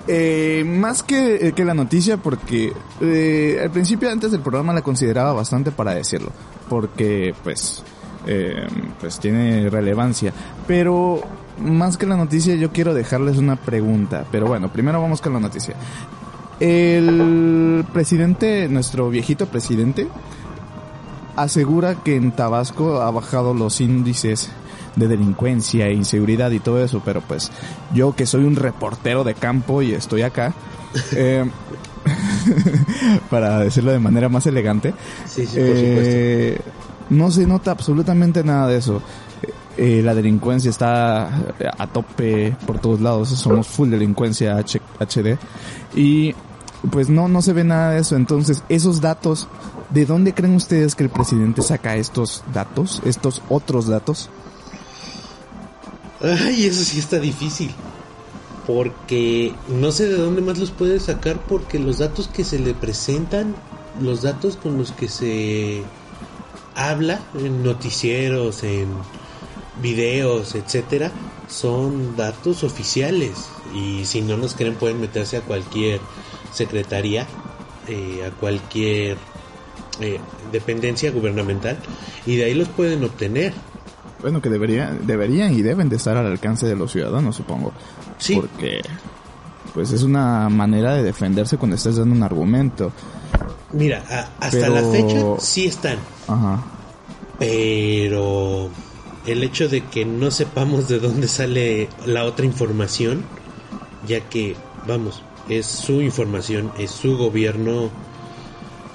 eh, 0.07 0.65
más 0.67 1.03
que, 1.03 1.49
eh, 1.49 1.53
que 1.53 1.65
la 1.65 1.75
noticia, 1.75 2.17
porque 2.17 2.73
eh, 3.01 3.61
al 3.63 3.71
principio 3.71 4.11
antes 4.11 4.31
del 4.33 4.41
programa 4.41 4.73
la 4.75 4.83
consideraba 4.83 5.33
bastante 5.33 5.71
para 5.71 5.95
decirlo, 5.95 6.31
porque 6.69 7.35
pues, 7.43 7.83
eh, 8.27 8.67
pues 9.01 9.19
tiene 9.19 9.69
relevancia. 9.71 10.33
Pero 10.67 11.21
más 11.59 11.97
que 11.97 12.07
la 12.07 12.17
noticia, 12.17 12.55
yo 12.55 12.73
quiero 12.73 12.95
dejarles 12.95 13.39
una 13.39 13.57
pregunta. 13.57 14.25
Pero 14.31 14.47
bueno, 14.47 14.73
primero 14.73 15.01
vamos 15.01 15.21
con 15.21 15.33
la 15.33 15.41
noticia. 15.41 15.75
El 16.61 17.85
presidente, 17.93 18.69
nuestro 18.69 19.11
viejito 19.11 19.47
presidente, 19.47 20.07
asegura 21.37 21.97
que 21.97 22.17
en 22.17 22.33
Tabasco 22.33 23.01
ha 23.01 23.11
bajado 23.11 23.55
los 23.55 23.81
índices 23.81 24.51
de 24.97 25.09
delincuencia 25.09 25.89
e 25.89 25.95
inseguridad 25.95 26.51
y 26.53 26.61
todo 26.61 26.83
eso, 26.85 27.03
pero 27.05 27.21
pues 27.21 27.51
yo 27.93 28.15
que 28.15 28.27
soy 28.27 28.45
un 28.45 28.57
reportero 28.57 29.25
de 29.25 29.35
campo 29.35 29.83
y 29.83 29.93
estoy 29.93 30.23
acá, 30.23 30.55
eh, 31.13 31.45
para 33.31 33.59
decirlo 33.61 33.91
de 33.91 33.99
manera 33.99 34.29
más 34.29 34.47
elegante, 34.47 34.95
Sí, 35.27 35.47
sí, 35.47 35.59
por 35.59 35.77
supuesto. 35.77 36.71
Eh, 37.11 37.15
no 37.15 37.31
se 37.31 37.47
nota 37.47 37.71
absolutamente 37.71 38.45
nada 38.45 38.69
de 38.69 38.79
eso. 38.79 39.03
Eh, 39.77 40.03
la 40.05 40.15
delincuencia 40.15 40.71
está 40.71 41.27
a 41.77 41.87
tope 41.89 42.57
por 42.65 42.79
todos 42.79 43.01
lados, 43.01 43.31
somos 43.31 43.67
full 43.67 43.91
delincuencia 43.91 44.57
HD 44.57 45.37
y 45.97 46.33
pues 46.91 47.09
no, 47.09 47.29
no 47.29 47.43
se 47.43 47.53
ve 47.53 47.65
nada 47.65 47.91
de 47.91 48.01
eso. 48.01 48.17
Entonces, 48.17 48.63
esos 48.69 49.01
datos, 49.01 49.49
¿de 49.91 50.07
dónde 50.07 50.35
creen 50.35 50.55
ustedes 50.55 50.95
que 50.95 51.05
el 51.05 51.11
presidente 51.11 51.63
saca 51.63 51.97
estos 51.97 52.45
datos, 52.53 53.03
estos 53.05 53.43
otros 53.49 53.87
datos? 53.87 54.31
Ay, 56.21 56.67
eso 56.67 56.85
sí 56.85 56.99
está 56.99 57.19
difícil. 57.19 57.71
Porque 58.67 59.55
no 59.69 59.93
sé 59.93 60.09
de 60.09 60.17
dónde 60.17 60.41
más 60.41 60.59
los 60.59 60.71
puede 60.71 60.99
sacar 60.99 61.39
porque 61.39 61.79
los 61.79 61.99
datos 61.99 62.29
que 62.29 62.45
se 62.45 62.59
le 62.59 62.73
presentan, 62.73 63.55
los 64.01 64.23
datos 64.23 64.57
con 64.57 64.79
los 64.79 64.93
que 64.93 65.09
se 65.09 65.83
habla 66.75 67.21
en 67.39 67.63
noticieros, 67.63 68.65
en 68.65 68.89
videos, 69.83 70.55
etcétera, 70.55 71.11
son 71.49 72.17
datos 72.17 72.65
oficiales 72.65 73.49
y 73.75 74.05
si 74.05 74.23
no 74.23 74.37
nos 74.37 74.55
creen 74.55 74.75
pueden 74.75 75.01
meterse 75.01 75.37
a 75.37 75.41
cualquier 75.41 76.01
secretaría, 76.53 77.27
eh, 77.89 78.25
a 78.27 78.31
cualquier 78.31 79.17
eh, 80.01 80.21
dependencia 80.53 81.11
gubernamental 81.11 81.79
y 82.27 82.37
de 82.37 82.45
ahí 82.45 82.55
los 82.55 82.69
pueden 82.69 83.05
obtener. 83.05 83.53
Bueno, 84.21 84.41
que 84.41 84.49
debería, 84.49 84.91
deberían 84.91 85.53
y 85.53 85.63
deben 85.63 85.89
de 85.89 85.97
estar 85.97 86.17
al 86.17 86.27
alcance 86.27 86.67
de 86.67 86.77
los 86.77 86.93
ciudadanos, 86.93 87.37
supongo. 87.37 87.73
Sí. 88.19 88.37
Porque, 88.37 88.81
pues 89.75 89.93
es 89.93 90.03
una 90.03 90.49
manera 90.49 90.95
de 90.95 91.03
defenderse 91.03 91.59
cuando 91.59 91.77
estás 91.77 91.97
dando 91.97 92.15
un 92.15 92.23
argumento. 92.23 92.91
Mira, 93.75 94.05
a- 94.09 94.47
hasta 94.47 94.61
Pero- 94.61 94.75
la 94.75 94.83
fecha 94.93 95.21
sí 95.41 95.67
están, 95.67 95.99
Ajá. 96.29 96.65
pero 97.39 98.71
el 99.27 99.43
hecho 99.43 99.69
de 99.69 99.85
que 99.87 100.05
no 100.05 100.31
sepamos 100.31 100.87
de 100.89 101.01
dónde 101.01 101.27
sale 101.29 101.89
la 102.07 102.25
otra 102.25 102.47
información, 102.47 103.25
ya 104.07 104.21
que, 104.29 104.57
vamos, 104.87 105.23
es 105.49 105.67
su 105.67 106.03
información, 106.03 106.71
es 106.79 106.91
su 106.93 107.17
gobierno, 107.17 107.91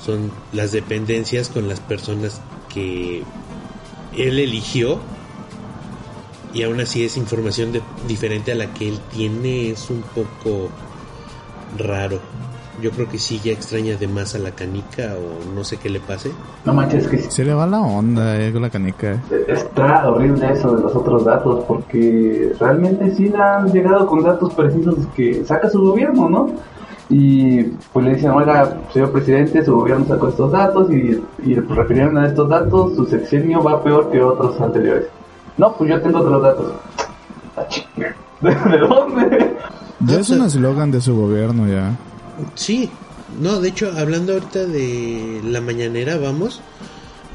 son 0.03 0.31
las 0.53 0.71
dependencias 0.71 1.49
con 1.49 1.67
las 1.67 1.81
personas 1.81 2.39
que 2.73 3.23
él 4.13 4.39
eligió 4.39 5.01
y 6.53 6.63
aún 6.63 6.79
así 6.79 7.03
es 7.03 7.17
información 7.17 7.73
de- 7.73 7.81
diferente 8.07 8.53
a 8.53 8.55
la 8.55 8.73
que 8.73 8.87
él 8.87 8.99
tiene, 9.11 9.71
es 9.71 9.89
un 9.89 10.01
poco 10.03 10.71
raro. 11.77 12.21
Yo 12.81 12.91
creo 12.91 13.09
que 13.09 13.17
sí 13.17 13.39
ya 13.43 13.51
extraña 13.51 13.95
de 13.97 14.07
más 14.07 14.35
a 14.35 14.39
la 14.39 14.51
canica 14.51 15.13
o 15.15 15.53
no 15.53 15.63
sé 15.63 15.77
qué 15.77 15.89
le 15.89 15.99
pase. 15.99 16.31
No 16.65 16.73
manches, 16.73 17.07
que 17.07 17.17
Se 17.19 17.43
le 17.43 17.53
va 17.53 17.65
la 17.67 17.81
onda, 17.81 18.39
eh, 18.39 18.51
con 18.51 18.61
la 18.61 18.69
canica. 18.69 19.21
está 19.47 20.07
horrible 20.09 20.51
eso 20.51 20.75
de 20.75 20.83
los 20.83 20.95
otros 20.95 21.25
datos, 21.25 21.65
porque 21.67 22.53
realmente 22.59 23.13
sí 23.15 23.29
le 23.29 23.37
han 23.37 23.71
llegado 23.71 24.07
con 24.07 24.23
datos 24.23 24.53
precisos 24.53 24.95
que 25.15 25.43
saca 25.45 25.69
su 25.69 25.81
gobierno, 25.81 26.29
¿no? 26.29 26.49
Y 27.09 27.63
pues 27.91 28.05
le 28.05 28.15
dicen, 28.15 28.31
oiga, 28.31 28.77
señor 28.93 29.11
presidente, 29.11 29.65
su 29.65 29.73
gobierno 29.75 30.05
sacó 30.07 30.27
estos 30.27 30.51
datos 30.51 30.91
y, 30.91 31.19
y 31.43 31.55
refirieron 31.55 32.17
a 32.19 32.27
estos 32.27 32.47
datos, 32.47 32.95
su 32.95 33.05
sexenio 33.07 33.63
va 33.63 33.83
peor 33.83 34.11
que 34.11 34.21
otros 34.21 34.61
anteriores. 34.61 35.07
No, 35.57 35.73
pues 35.73 35.89
yo 35.89 35.99
tengo 36.01 36.19
otros 36.19 36.41
datos. 36.43 36.73
Ah, 37.57 37.65
chinga. 37.67 38.15
¿De, 38.41 38.51
de 38.55 38.77
dónde? 38.77 39.57
Ya 40.01 40.19
es 40.19 40.29
un 40.29 40.43
eslogan 40.43 40.91
de 40.91 41.01
su 41.01 41.13
gobierno, 41.15 41.67
ya. 41.67 41.91
Sí, 42.55 42.89
no, 43.39 43.59
de 43.59 43.69
hecho, 43.69 43.91
hablando 43.97 44.33
ahorita 44.33 44.65
de 44.65 45.41
la 45.43 45.61
mañanera, 45.61 46.17
vamos, 46.17 46.61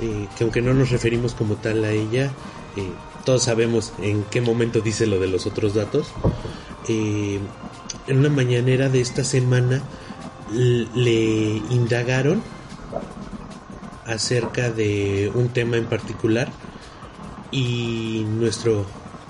eh, 0.01 0.29
que 0.37 0.45
aunque 0.45 0.63
no 0.63 0.75
nos 0.75 0.91
referimos 0.91 1.35
como 1.35 1.55
tal 1.55 1.85
a 1.85 1.93
ella, 1.93 2.33
eh, 2.77 2.91
todos 3.25 3.45
sabemos 3.45 3.93
en 4.03 4.25
qué 4.25 4.41
momento 4.41 4.81
dice 4.81 5.07
lo 5.07 5.19
de 5.19 5.29
los 5.29 5.47
otros 5.47 5.75
datos. 5.75 6.09
Eh, 6.89 7.39
en 8.07 8.19
una 8.19 8.29
mañanera 8.29 8.89
de 8.89 9.01
esta 9.01 9.25
semana 9.25 9.83
le 10.53 11.63
indagaron 11.71 12.43
acerca 14.05 14.71
de 14.71 15.33
un 15.35 15.49
tema 15.49 15.79
en 15.79 15.87
particular 15.87 16.53
y 17.51 18.27
nuestro 18.29 18.85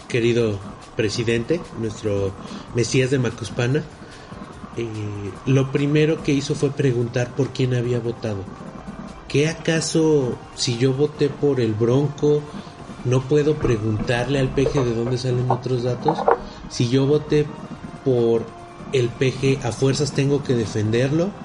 querido 0.09 0.59
presidente, 0.97 1.61
nuestro 1.79 2.33
Mesías 2.75 3.11
de 3.11 3.19
Macuspana, 3.19 3.85
eh, 4.77 5.33
lo 5.47 5.71
primero 5.73 6.23
que 6.23 6.33
hizo 6.33 6.55
fue 6.55 6.71
preguntar 6.75 7.35
por 7.35 7.53
quién 7.53 7.75
había 7.75 8.01
votado. 8.01 8.45
¿Qué 9.29 9.49
acaso 9.49 10.39
si 10.55 10.79
yo 10.79 10.93
voté 10.93 11.29
por 11.29 11.61
el 11.61 11.75
Bronco 11.75 12.43
no 13.05 13.29
puedo 13.29 13.61
preguntarle 13.61 14.39
al 14.39 14.55
PG 14.55 14.85
de 14.85 14.95
dónde 14.95 15.19
salen 15.19 15.51
otros 15.51 15.83
datos? 15.83 16.19
Si 16.69 16.89
yo 16.89 17.07
voté 17.07 17.47
por 18.03 18.47
el 18.93 19.09
PG 19.09 19.65
a 19.67 19.73
fuerzas 19.73 20.13
tengo 20.13 20.43
que 20.43 20.55
defenderlo. 20.55 21.44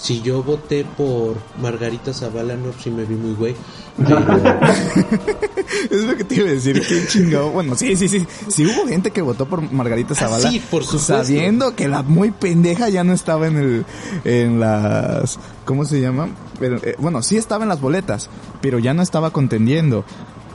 Si 0.00 0.22
yo 0.22 0.42
voté 0.44 0.84
por 0.84 1.36
Margarita 1.60 2.12
Zavala, 2.14 2.54
no, 2.54 2.72
si 2.72 2.90
me 2.90 3.04
vi 3.04 3.16
muy 3.16 3.34
güey. 3.34 3.56
Pero, 3.96 4.18
Es 5.90 6.04
lo 6.04 6.16
que 6.16 6.22
te 6.24 6.36
iba 6.36 6.48
a 6.48 6.52
decir, 6.52 6.80
qué 6.86 7.06
chingado. 7.08 7.50
Bueno, 7.50 7.74
sí, 7.74 7.96
sí, 7.96 8.08
sí. 8.08 8.24
Sí 8.46 8.64
hubo 8.64 8.86
gente 8.86 9.10
que 9.10 9.22
votó 9.22 9.46
por 9.46 9.60
Margarita 9.72 10.14
Zavala. 10.14 10.48
sí, 10.50 10.62
por 10.70 10.84
supuesto. 10.84 11.14
Sabiendo 11.24 11.74
que 11.74 11.88
la 11.88 12.02
muy 12.02 12.30
pendeja 12.30 12.88
ya 12.88 13.02
no 13.02 13.12
estaba 13.12 13.48
en 13.48 13.56
el, 13.56 13.84
en 14.24 14.60
las, 14.60 15.38
¿cómo 15.64 15.84
se 15.84 16.00
llama? 16.00 16.28
Pero, 16.60 16.76
eh, 16.76 16.94
bueno, 16.98 17.20
sí 17.22 17.36
estaba 17.36 17.64
en 17.64 17.68
las 17.68 17.80
boletas, 17.80 18.30
pero 18.60 18.78
ya 18.78 18.94
no 18.94 19.02
estaba 19.02 19.30
contendiendo. 19.30 20.04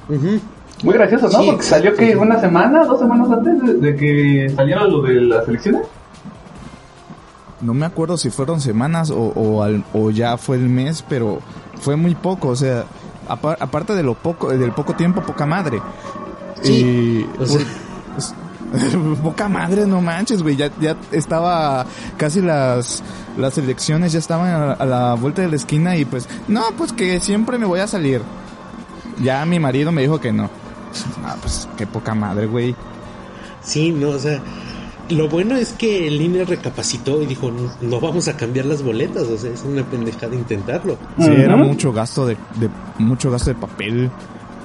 ujú. 0.07 0.39
Muy 0.83 0.95
gracioso, 0.95 1.29
¿no? 1.29 1.39
Sí, 1.39 1.45
Porque 1.47 1.63
salió 1.63 1.95
que 1.95 2.15
una 2.15 2.41
semana, 2.41 2.83
dos 2.83 2.99
semanas 2.99 3.29
antes 3.31 3.61
de, 3.61 3.73
de 3.75 3.95
que 3.95 4.49
saliera 4.53 4.83
lo 4.85 5.01
de 5.01 5.21
las 5.21 5.47
elecciones. 5.47 5.83
No 7.63 7.73
me 7.73 7.85
acuerdo 7.85 8.17
si 8.17 8.29
fueron 8.29 8.61
semanas 8.61 9.09
o, 9.09 9.17
o, 9.19 9.63
al- 9.63 9.83
o 9.93 10.11
ya 10.11 10.37
fue 10.37 10.57
el 10.57 10.69
mes, 10.69 11.03
pero 11.07 11.39
fue 11.81 11.95
muy 11.95 12.13
poco, 12.15 12.49
o 12.49 12.55
sea, 12.55 12.85
apa- 13.27 13.57
aparte 13.59 13.95
de 13.95 14.03
lo 14.03 14.13
poco, 14.15 14.49
del 14.49 14.71
poco 14.73 14.93
tiempo, 14.95 15.21
poca 15.21 15.45
madre. 15.45 15.81
Sí, 16.61 17.25
Y, 17.27 17.41
o 17.41 17.45
sea- 17.45 17.65
pues, 18.13 18.35
poca 19.23 19.47
madre, 19.49 19.85
no 19.85 20.01
manches, 20.01 20.41
güey, 20.41 20.55
ya, 20.55 20.69
ya 20.81 20.95
estaba 21.11 21.85
casi 22.17 22.41
las, 22.41 23.03
las 23.37 23.57
elecciones, 23.57 24.11
ya 24.13 24.19
estaban 24.19 24.49
a, 24.49 24.71
a 24.73 24.85
la 24.85 25.13
vuelta 25.13 25.41
de 25.41 25.47
la 25.49 25.55
esquina 25.55 25.95
y 25.95 26.05
pues, 26.05 26.27
no, 26.47 26.63
pues 26.77 26.91
que 26.91 27.19
siempre 27.19 27.57
me 27.57 27.65
voy 27.65 27.79
a 27.81 27.87
salir. 27.87 28.21
Ya 29.21 29.45
mi 29.45 29.59
marido 29.59 29.91
me 29.91 30.01
dijo 30.01 30.19
que 30.19 30.31
no. 30.33 30.49
Ah, 31.23 31.35
pues 31.39 31.67
qué 31.77 31.85
poca 31.87 32.13
madre, 32.15 32.45
güey. 32.47 32.75
Sí, 33.61 33.91
no, 33.91 34.09
o 34.09 34.19
sea, 34.19 34.39
lo 35.09 35.27
bueno 35.29 35.55
es 35.55 35.73
que 35.73 36.07
el 36.07 36.21
INE 36.21 36.45
recapacitó 36.45 37.21
y 37.21 37.25
dijo, 37.25 37.51
no, 37.81 37.99
vamos 37.99 38.27
a 38.27 38.37
cambiar 38.37 38.65
las 38.65 38.81
boletas, 38.83 39.23
o 39.23 39.37
sea, 39.37 39.51
es 39.51 39.63
una 39.63 39.83
pendejada 39.85 40.35
intentarlo. 40.35 40.97
Sí, 41.19 41.29
era 41.29 41.55
mucho 41.55 41.91
gasto 41.91 42.25
de, 42.25 42.35
de 42.59 42.69
mucho 42.99 43.29
gasto 43.31 43.49
de 43.49 43.55
papel. 43.55 44.09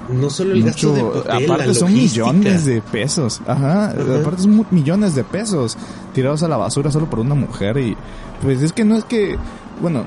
No 0.09 0.29
solo 0.31 0.53
el 0.53 0.63
gasto 0.63 0.91
de 0.93 1.03
Mucho, 1.03 1.23
papel, 1.23 1.43
aparte 1.45 1.67
la 1.67 1.73
son 1.75 1.93
millones 1.93 2.65
de 2.65 2.81
pesos. 2.81 3.41
Ajá, 3.45 3.91
aparte 3.91 4.41
son 4.41 4.65
millones 4.71 5.13
de 5.13 5.23
pesos 5.23 5.77
tirados 6.13 6.41
a 6.41 6.47
la 6.47 6.57
basura 6.57 6.89
solo 6.89 7.07
por 7.07 7.19
una 7.19 7.35
mujer 7.35 7.77
y 7.77 7.95
pues 8.41 8.61
es 8.63 8.73
que 8.73 8.85
no 8.85 8.95
es 8.95 9.03
que 9.03 9.37
bueno, 9.81 10.03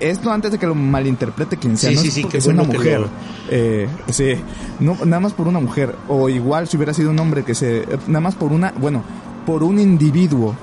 esto 0.00 0.30
antes 0.32 0.50
de 0.50 0.58
que 0.58 0.66
lo 0.66 0.74
malinterprete 0.74 1.56
quien 1.56 1.76
sea, 1.78 1.90
Sí, 1.90 1.96
no 1.96 2.02
sí, 2.02 2.08
es 2.08 2.14
sí, 2.14 2.22
porque 2.22 2.40
sea 2.40 2.52
una 2.52 2.62
bueno 2.64 2.78
mujer. 2.78 3.00
lo- 3.00 3.08
Eh, 3.50 3.88
sí, 4.08 4.32
no, 4.80 4.96
nada 5.04 5.20
más 5.20 5.32
por 5.34 5.46
una 5.46 5.60
mujer 5.60 5.94
o 6.08 6.28
igual 6.28 6.66
si 6.66 6.76
hubiera 6.76 6.92
sido 6.92 7.10
un 7.10 7.18
hombre 7.20 7.44
que 7.44 7.54
se 7.54 7.84
nada 8.08 8.20
más 8.20 8.34
por 8.34 8.52
una, 8.52 8.72
bueno, 8.72 9.02
por 9.46 9.62
un 9.62 9.78
individuo. 9.78 10.54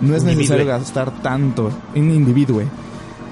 No 0.00 0.14
es 0.14 0.22
Individue. 0.22 0.36
necesario 0.42 0.66
gastar 0.66 1.10
tanto, 1.22 1.70
un 1.94 2.10
individuo. 2.10 2.62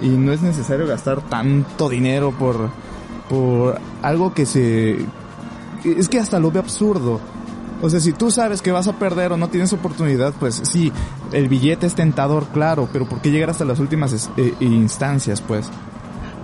Y 0.03 0.09
no 0.09 0.33
es 0.33 0.43
necesario 0.43 0.87
gastar 0.87 1.21
tanto 1.23 1.89
dinero 1.89 2.33
por 2.39 2.71
por 3.29 3.79
algo 4.03 4.33
que 4.33 4.47
se 4.47 4.99
es 5.85 6.09
que 6.09 6.19
hasta 6.19 6.39
lo 6.41 6.51
ve 6.51 6.59
absurdo. 6.59 7.21
O 7.81 7.89
sea, 7.89 8.01
si 8.01 8.13
tú 8.13 8.31
sabes 8.31 8.61
que 8.63 8.73
vas 8.73 8.89
a 8.89 8.95
perder 8.99 9.33
o 9.33 9.37
no 9.37 9.49
tienes 9.49 9.73
oportunidad, 9.73 10.33
pues 10.41 10.61
sí, 10.65 10.91
el 11.33 11.49
billete 11.49 11.87
es 11.87 11.95
tentador, 11.95 12.47
claro, 12.53 12.89
pero 12.93 13.09
¿por 13.09 13.21
qué 13.21 13.31
llegar 13.31 13.51
hasta 13.51 13.65
las 13.65 13.79
últimas 13.79 14.13
es- 14.13 14.31
eh, 14.37 14.53
instancias, 14.61 15.41
pues? 15.41 15.71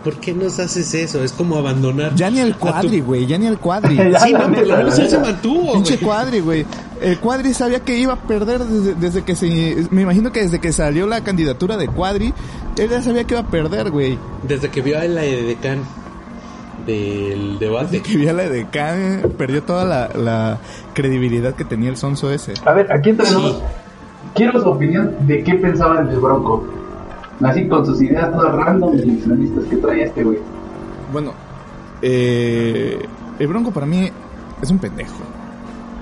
¿Por 0.04 0.16
qué 0.20 0.34
nos 0.34 0.60
haces 0.60 0.92
eso? 0.94 1.24
Es 1.24 1.32
como 1.32 1.56
abandonar. 1.56 2.14
Ya 2.14 2.28
ni 2.30 2.38
el 2.38 2.54
cuadri, 2.56 3.00
güey, 3.00 3.26
ya 3.26 3.38
ni 3.38 3.46
el 3.46 3.58
cuadri. 3.58 3.96
Sí, 4.22 4.32
no, 4.32 4.52
por 4.52 4.66
lo 4.66 4.76
menos 4.76 4.98
él 4.98 5.08
se 5.08 5.18
mantuvo, 5.18 5.72
Pinche 5.72 5.98
cuadri, 5.98 6.40
güey. 6.40 6.66
El 7.00 7.18
cuadri 7.18 7.54
sabía 7.54 7.80
que 7.80 7.98
iba 7.98 8.12
a 8.12 8.20
perder 8.22 8.60
desde, 8.64 8.94
desde 8.94 9.22
que 9.22 9.34
se... 9.34 9.86
Me 9.90 10.02
imagino 10.02 10.30
que 10.30 10.42
desde 10.42 10.60
que 10.60 10.72
salió 10.72 11.06
la 11.06 11.22
candidatura 11.24 11.76
de 11.78 11.88
cuadri, 11.88 12.32
él 12.78 12.88
ya 12.90 13.00
sabía 13.02 13.24
que 13.24 13.34
iba 13.34 13.40
a 13.40 13.46
perder, 13.50 13.90
güey. 13.90 14.18
Desde 14.46 14.68
que 14.68 14.82
vio 14.82 14.98
a 15.00 15.04
la 15.04 15.24
edecán 15.24 15.80
del 16.86 17.58
debate. 17.58 18.02
Que 18.02 18.16
vio 18.16 18.30
a 18.30 18.32
la 18.34 18.48
decana, 18.48 19.22
perdió 19.38 19.62
toda 19.62 19.84
la, 19.84 20.08
la 20.14 20.58
credibilidad 20.92 21.54
que 21.54 21.64
tenía 21.64 21.88
el 21.88 21.96
sonso 21.96 22.30
ese. 22.30 22.52
A 22.64 22.72
ver, 22.72 22.92
aquí 22.92 23.10
entre 23.10 23.26
Sí. 23.26 23.56
quiero 24.34 24.60
su 24.62 24.68
opinión 24.68 25.14
de 25.26 25.42
qué 25.42 25.54
pensaban 25.54 26.08
del 26.08 26.20
Bronco. 26.20 26.66
Así 27.44 27.68
con 27.68 27.84
sus 27.84 28.00
ideas 28.00 28.32
todas 28.32 28.54
random 28.54 28.94
extremistas 28.94 29.64
que 29.64 29.76
traía 29.76 30.06
este 30.06 30.24
güey. 30.24 30.38
Bueno, 31.12 31.32
eh, 32.00 33.06
el 33.38 33.46
Bronco 33.46 33.70
para 33.70 33.86
mí 33.86 34.08
es 34.62 34.70
un 34.70 34.78
pendejo. 34.78 35.14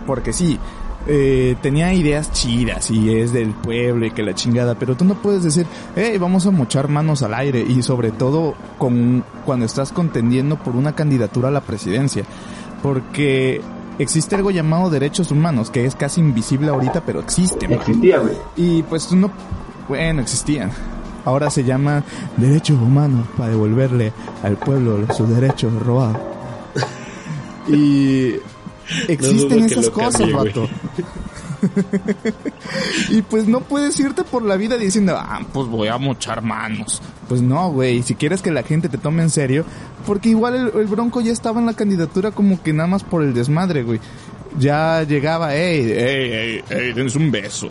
Porque 0.06 0.32
sí, 0.32 0.58
eh, 1.06 1.56
tenía 1.60 1.92
ideas 1.94 2.30
chidas 2.30 2.90
y 2.90 3.12
es 3.16 3.32
del 3.32 3.50
pueblo 3.50 4.06
y 4.06 4.12
que 4.12 4.22
la 4.22 4.34
chingada, 4.34 4.76
pero 4.76 4.96
tú 4.96 5.04
no 5.04 5.14
puedes 5.14 5.42
decir, 5.42 5.66
hey, 5.96 6.16
vamos 6.18 6.46
a 6.46 6.52
mochar 6.52 6.88
manos 6.88 7.22
al 7.22 7.34
aire 7.34 7.60
y 7.60 7.82
sobre 7.82 8.12
todo 8.12 8.54
con, 8.78 9.24
cuando 9.44 9.66
estás 9.66 9.90
contendiendo 9.90 10.56
por 10.56 10.76
una 10.76 10.94
candidatura 10.94 11.48
a 11.48 11.52
la 11.52 11.60
presidencia. 11.60 12.24
Porque 12.82 13.60
existe 13.98 14.36
algo 14.36 14.52
llamado 14.52 14.90
derechos 14.90 15.32
humanos, 15.32 15.70
que 15.70 15.86
es 15.86 15.96
casi 15.96 16.20
invisible 16.20 16.68
ahorita, 16.68 17.02
pero 17.04 17.20
existe. 17.20 17.66
man. 17.66 17.78
Existía, 17.78 18.18
güey. 18.18 18.34
Y 18.56 18.82
pues 18.84 19.08
tú 19.08 19.16
no, 19.16 19.30
bueno, 19.88 20.22
existían. 20.22 20.70
Ahora 21.24 21.50
se 21.50 21.64
llama 21.64 22.04
derechos 22.36 22.80
humanos 22.80 23.26
para 23.36 23.50
devolverle 23.50 24.12
al 24.42 24.56
pueblo 24.56 25.06
sus 25.14 25.28
derechos 25.28 25.72
robados. 25.82 26.18
Y 27.68 28.34
existen 29.08 29.66
que 29.66 29.74
esas 29.74 29.90
cosas, 29.90 30.20
cambie, 30.20 30.34
vato. 30.34 30.68
y 33.10 33.22
pues 33.22 33.46
no 33.46 33.60
puedes 33.60 33.98
irte 34.00 34.24
por 34.24 34.42
la 34.42 34.56
vida 34.56 34.76
diciendo, 34.76 35.14
ah, 35.16 35.40
pues 35.52 35.68
voy 35.68 35.88
a 35.88 35.98
mochar 35.98 36.42
manos. 36.42 37.00
Pues 37.28 37.40
no, 37.40 37.70
güey, 37.70 38.02
si 38.02 38.14
quieres 38.14 38.42
que 38.42 38.50
la 38.50 38.64
gente 38.64 38.88
te 38.88 38.98
tome 38.98 39.22
en 39.22 39.30
serio, 39.30 39.64
porque 40.06 40.30
igual 40.30 40.54
el, 40.54 40.80
el 40.80 40.86
Bronco 40.86 41.20
ya 41.20 41.32
estaba 41.32 41.60
en 41.60 41.66
la 41.66 41.74
candidatura 41.74 42.32
como 42.32 42.60
que 42.62 42.72
nada 42.72 42.88
más 42.88 43.04
por 43.04 43.22
el 43.22 43.32
desmadre, 43.32 43.84
güey. 43.84 44.00
Ya 44.58 45.02
llegaba, 45.04 45.54
ey, 45.54 45.90
ey, 45.92 46.32
ey, 46.32 46.64
ey, 46.68 46.92
dense 46.92 47.16
un 47.16 47.30
beso. 47.30 47.70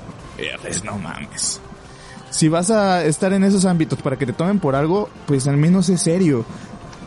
No 0.84 0.97
mames. 0.97 1.62
Si 2.32 2.48
vas 2.50 2.72
a 2.72 3.04
estar 3.06 3.34
en 3.34 3.44
esos 3.44 3.65
ámbitos 3.65 4.02
para 4.02 4.17
que 4.17 4.26
te 4.26 4.34
tomen 4.34 4.60
por 4.60 4.76
algo, 4.76 5.10
pues 5.28 5.48
al 5.48 5.58
menos 5.58 5.89
es 5.89 6.02
serio. 6.02 6.44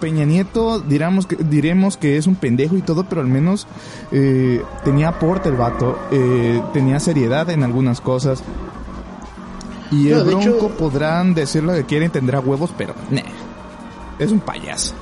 Peña 0.01 0.25
Nieto, 0.25 0.81
diramos 0.81 1.27
que, 1.27 1.37
diremos 1.37 1.97
que 1.97 2.17
es 2.19 2.27
un 2.27 2.35
pendejo 2.37 2.77
y 2.77 2.83
todo, 2.83 3.05
pero 3.09 3.21
al 3.23 3.27
menos 3.27 3.67
eh, 4.13 4.63
tenía 4.85 5.09
aporte 5.09 5.49
el 5.49 5.57
vato, 5.57 5.99
eh, 6.11 6.61
tenía 6.75 7.01
seriedad 7.01 7.49
en 7.51 7.63
algunas 7.63 8.01
cosas. 8.03 8.43
Y 9.91 10.09
No, 10.09 10.19
el 10.19 10.25
de 10.27 10.35
Bronco 10.35 10.49
hecho- 10.57 10.69
podrán 10.77 11.33
decir 11.35 11.63
lo 11.63 11.73
que 11.73 11.85
quieren, 11.85 12.11
tendrá 12.11 12.41
huevos, 12.41 12.71
pero 12.77 12.95
nah, 13.11 13.23
es 14.19 14.31
un 14.31 14.41
payaso. 14.41 14.93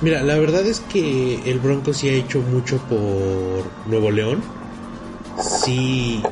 Mira, 0.00 0.22
la 0.22 0.38
verdad 0.38 0.64
es 0.64 0.80
que 0.80 1.42
el 1.50 1.58
Bronco 1.58 1.92
sí 1.92 2.08
ha 2.08 2.12
hecho 2.12 2.40
mucho 2.40 2.78
por 2.88 3.64
Nuevo 3.90 4.10
León. 4.10 4.40
Sí, 5.42 6.22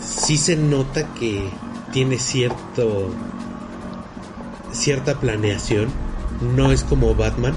sí 0.00 0.38
se 0.38 0.56
nota 0.56 1.04
que 1.14 1.50
tiene 1.92 2.18
cierto 2.18 3.10
cierta 4.72 5.18
planeación. 5.18 5.88
No 6.54 6.72
es 6.72 6.84
como 6.84 7.14
Batman, 7.14 7.54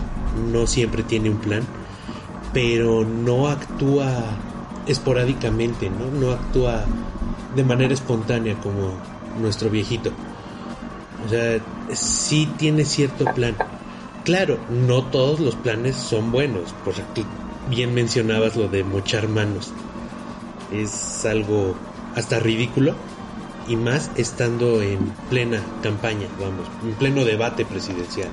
no 0.52 0.66
siempre 0.66 1.04
tiene 1.04 1.30
un 1.30 1.38
plan, 1.38 1.64
pero 2.54 3.06
no 3.06 3.48
actúa 3.48 4.24
esporádicamente, 4.88 5.90
¿no? 5.90 6.08
No 6.20 6.32
actúa 6.32 6.86
de 7.56 7.64
manera 7.64 7.94
espontánea 7.94 8.56
como 8.56 8.94
nuestro 9.40 9.70
viejito. 9.70 10.12
O 11.26 11.30
sea, 11.30 11.60
sí 11.94 12.50
tiene 12.58 12.86
cierto 12.86 13.26
plan. 13.34 13.56
Claro, 14.24 14.58
no 14.70 15.04
todos 15.04 15.40
los 15.40 15.56
planes 15.56 15.96
son 15.96 16.32
buenos. 16.32 16.74
Por 16.84 16.94
ejemplo, 16.94 17.24
bien 17.70 17.94
mencionabas 17.94 18.56
lo 18.56 18.68
de 18.68 18.84
mochar 18.84 19.28
manos. 19.28 19.72
Es 20.72 21.26
algo 21.26 21.76
hasta 22.16 22.40
ridículo. 22.40 22.96
Y 23.68 23.76
más 23.76 24.12
estando 24.16 24.82
en 24.82 25.00
plena 25.30 25.62
campaña, 25.82 26.28
vamos, 26.40 26.68
en 26.84 26.94
pleno 26.96 27.24
debate 27.24 27.66
presidencial. 27.66 28.30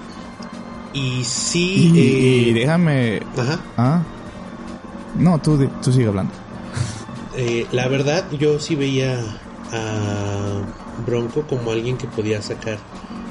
Y 0.93 1.23
sí... 1.25 1.93
Y, 1.95 2.51
eh, 2.51 2.55
déjame... 2.55 3.21
ajá. 3.37 3.61
Ah. 3.77 4.03
No, 5.17 5.39
tú, 5.39 5.69
tú 5.83 5.93
sigue 5.93 6.07
hablando. 6.07 6.33
Eh, 7.37 7.67
la 7.73 7.89
verdad, 7.89 8.25
yo 8.33 8.59
sí 8.59 8.75
veía 8.75 9.21
a 9.73 10.61
Bronco 11.07 11.43
como 11.43 11.71
alguien 11.71 11.97
que 11.97 12.07
podía 12.07 12.43
sacar 12.43 12.79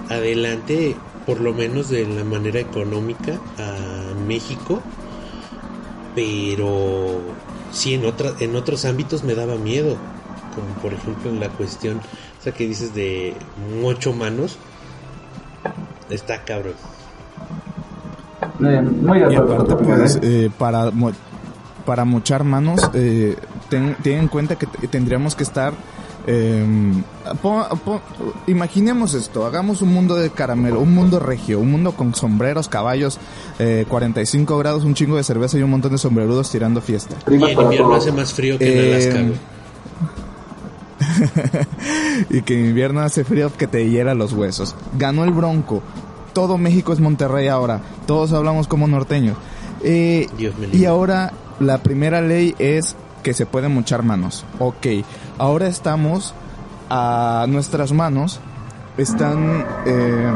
adelante, 0.09 0.95
por 1.25 1.41
lo 1.41 1.53
menos 1.53 1.89
de 1.89 2.07
la 2.07 2.23
manera 2.23 2.59
económica, 2.59 3.39
a 3.57 4.13
México. 4.27 4.81
Pero 6.15 7.19
sí, 7.71 7.93
en, 7.93 8.05
otra, 8.05 8.31
en 8.39 8.55
otros 8.55 8.85
ámbitos 8.85 9.23
me 9.23 9.35
daba 9.35 9.55
miedo. 9.55 9.97
Como 10.57 10.73
por 10.81 10.91
ejemplo 10.93 11.29
en 11.29 11.39
la 11.39 11.49
cuestión, 11.49 11.97
o 11.97 12.43
sea, 12.43 12.51
que 12.51 12.67
dices 12.67 12.93
de 12.95 13.33
ocho 13.83 14.11
manos. 14.13 14.57
Está 16.09 16.43
cabrón. 16.43 16.73
Eh, 18.63 18.81
muy 18.81 19.19
Y 19.19 19.35
aparte, 19.35 19.75
pues, 19.75 20.15
¿eh? 20.15 20.19
eh, 20.23 20.49
para, 20.57 20.89
mo- 20.91 21.11
para 21.85 22.05
mochar 22.05 22.43
manos, 22.43 22.89
eh, 22.93 23.35
ten, 23.69 23.95
ten 24.01 24.19
en 24.19 24.27
cuenta 24.29 24.55
que 24.57 24.65
t- 24.65 24.87
tendríamos 24.87 25.35
que 25.35 25.43
estar... 25.43 25.73
eh, 26.25 26.65
imaginemos 28.47 29.13
esto, 29.13 29.45
hagamos 29.45 29.81
un 29.81 29.93
mundo 29.93 30.15
de 30.15 30.29
caramelo, 30.29 30.79
un 30.79 30.93
mundo 30.93 31.19
regio, 31.19 31.59
un 31.59 31.71
mundo 31.71 31.91
con 31.93 32.13
sombreros, 32.15 32.67
caballos, 32.67 33.19
eh, 33.59 33.85
45 33.87 34.57
grados, 34.57 34.83
un 34.83 34.93
chingo 34.93 35.17
de 35.17 35.23
cerveza 35.23 35.57
y 35.57 35.63
un 35.63 35.69
montón 35.69 35.91
de 35.91 35.97
sombrerudos 35.97 36.49
tirando 36.51 36.81
fiesta. 36.81 37.15
Y 37.29 37.35
en 37.35 37.59
invierno 37.61 37.95
hace 37.95 38.11
más 38.11 38.33
frío 38.33 38.57
que 38.57 38.65
en 38.73 38.79
Eh, 38.79 38.93
Alaska, 38.95 39.21
güey. 39.23 39.56
y 42.29 42.41
que 42.41 42.59
en 42.59 42.65
invierno 42.69 43.01
hace 43.01 43.23
frío 43.23 43.51
que 43.55 43.67
te 43.67 43.89
hiera 43.89 44.13
los 44.13 44.33
huesos. 44.33 44.75
Ganó 44.97 45.23
el 45.23 45.31
Bronco. 45.31 45.81
Todo 46.33 46.57
México 46.57 46.93
es 46.93 46.99
Monterrey 46.99 47.47
ahora. 47.47 47.81
Todos 48.05 48.33
hablamos 48.33 48.67
como 48.67 48.87
norteños. 48.87 49.37
Eh, 49.83 50.27
Dios 50.37 50.55
me 50.57 50.67
y 50.75 50.85
ahora 50.85 51.33
la 51.59 51.79
primera 51.79 52.21
ley 52.21 52.55
es 52.59 52.95
que 53.23 53.33
se 53.33 53.45
pueden 53.45 53.73
mochar 53.73 54.03
manos. 54.03 54.45
Ok, 54.59 54.85
ahora 55.37 55.67
estamos 55.67 56.33
a 56.89 57.45
nuestras 57.49 57.91
manos. 57.91 58.39
Están 58.97 59.63
eh, 59.85 60.31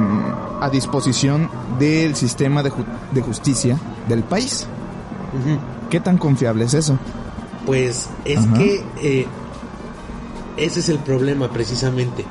a 0.61 0.69
disposición 0.69 1.49
del 1.79 2.15
sistema 2.15 2.61
de, 2.61 2.71
ju- 2.71 2.85
de 3.11 3.21
justicia 3.21 3.77
del 4.07 4.23
país. 4.23 4.67
¿Qué 5.89 5.99
tan 5.99 6.17
confiable 6.17 6.65
es 6.65 6.73
eso? 6.75 6.97
Pues 7.65 8.09
es 8.25 8.37
Ajá. 8.39 8.53
que 8.57 8.83
eh, 9.01 9.27
ese 10.57 10.79
es 10.79 10.89
el 10.89 10.99
problema 10.99 11.51
precisamente, 11.51 12.25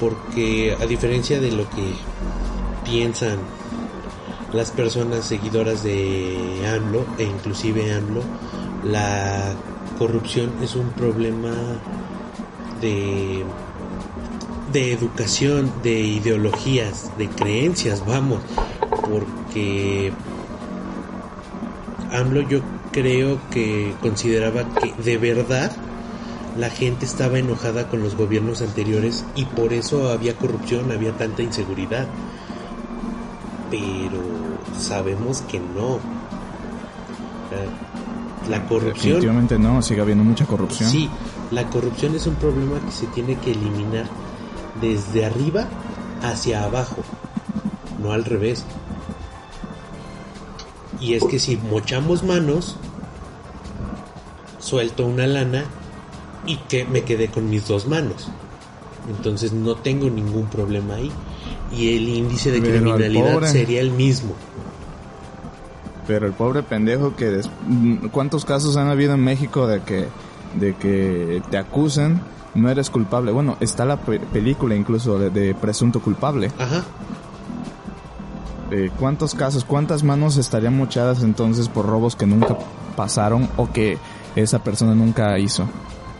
porque 0.00 0.76
a 0.80 0.86
diferencia 0.86 1.40
de 1.40 1.52
lo 1.52 1.68
que 1.70 1.94
piensan 2.84 3.38
las 4.52 4.70
personas 4.70 5.24
seguidoras 5.24 5.82
de 5.82 6.62
AMLO 6.76 7.04
e 7.18 7.24
inclusive 7.24 7.94
AMLO, 7.94 8.22
la 8.84 9.54
corrupción 9.98 10.52
es 10.62 10.76
un 10.76 10.90
problema 10.90 11.52
de 12.80 13.44
de 14.72 14.92
educación, 14.92 15.72
de 15.84 16.00
ideologías, 16.00 17.16
de 17.16 17.28
creencias, 17.28 18.04
vamos, 18.04 18.40
porque 19.08 20.12
AMLO 22.10 22.40
yo 22.48 22.60
creo 22.90 23.38
que 23.50 23.94
consideraba 24.00 24.64
que 24.74 24.92
de 25.02 25.16
verdad 25.16 25.70
la 26.56 26.70
gente 26.70 27.04
estaba 27.04 27.38
enojada 27.38 27.88
con 27.88 28.02
los 28.02 28.16
gobiernos 28.16 28.62
anteriores 28.62 29.24
y 29.34 29.44
por 29.44 29.72
eso 29.72 30.10
había 30.10 30.36
corrupción, 30.36 30.92
había 30.92 31.12
tanta 31.12 31.42
inseguridad. 31.42 32.06
Pero 33.70 34.20
sabemos 34.78 35.42
que 35.42 35.58
no. 35.58 35.98
La 38.48 38.66
corrupción. 38.66 39.14
Definitivamente 39.14 39.58
no, 39.58 39.82
sigue 39.82 40.00
habiendo 40.00 40.22
mucha 40.22 40.46
corrupción. 40.46 40.90
Sí, 40.90 41.08
la 41.50 41.68
corrupción 41.70 42.14
es 42.14 42.26
un 42.26 42.34
problema 42.36 42.78
que 42.84 42.92
se 42.92 43.06
tiene 43.08 43.36
que 43.36 43.52
eliminar 43.52 44.06
desde 44.80 45.24
arriba 45.24 45.66
hacia 46.22 46.64
abajo, 46.64 47.02
no 48.02 48.12
al 48.12 48.24
revés. 48.24 48.64
Y 51.00 51.14
es 51.14 51.24
que 51.24 51.38
si 51.38 51.56
mochamos 51.56 52.22
manos, 52.22 52.76
suelto 54.58 55.06
una 55.06 55.26
lana 55.26 55.64
y 56.46 56.56
que 56.56 56.84
me 56.84 57.02
quedé 57.02 57.28
con 57.28 57.48
mis 57.50 57.66
dos 57.68 57.86
manos. 57.86 58.28
Entonces 59.08 59.52
no 59.52 59.74
tengo 59.76 60.08
ningún 60.10 60.46
problema 60.46 60.94
ahí. 60.94 61.10
Y 61.72 61.96
el 61.96 62.08
índice 62.08 62.50
de 62.50 62.60
Pero 62.60 62.80
criminalidad 62.80 63.42
sería 63.50 63.80
el 63.80 63.90
mismo. 63.90 64.32
Pero 66.06 66.26
el 66.26 66.32
pobre 66.32 66.62
pendejo 66.62 67.14
que... 67.16 67.26
des- 67.26 67.50
mm, 67.66 68.06
¿Cuántos 68.08 68.44
casos 68.44 68.76
han 68.76 68.88
habido 68.88 69.14
en 69.14 69.20
México 69.24 69.66
de 69.66 69.80
que, 69.82 70.06
de 70.58 70.74
que 70.76 71.42
te 71.50 71.56
acusan, 71.58 72.22
no 72.54 72.68
eres 72.70 72.90
culpable? 72.90 73.32
Bueno, 73.32 73.56
está 73.60 73.84
la 73.84 73.96
pe- 73.98 74.20
película 74.20 74.74
incluso 74.74 75.18
de, 75.18 75.30
de 75.30 75.54
presunto 75.54 76.00
culpable. 76.00 76.50
Ajá. 76.58 76.84
Eh, 78.70 78.90
¿Cuántos 78.98 79.34
casos, 79.34 79.64
cuántas 79.64 80.02
manos 80.02 80.36
estarían 80.36 80.76
mochadas 80.76 81.22
entonces 81.22 81.68
por 81.68 81.86
robos 81.86 82.16
que 82.16 82.26
nunca 82.26 82.56
pasaron 82.96 83.48
o 83.56 83.70
que 83.70 83.98
esa 84.36 84.62
persona 84.64 84.94
nunca 84.94 85.38
hizo? 85.38 85.66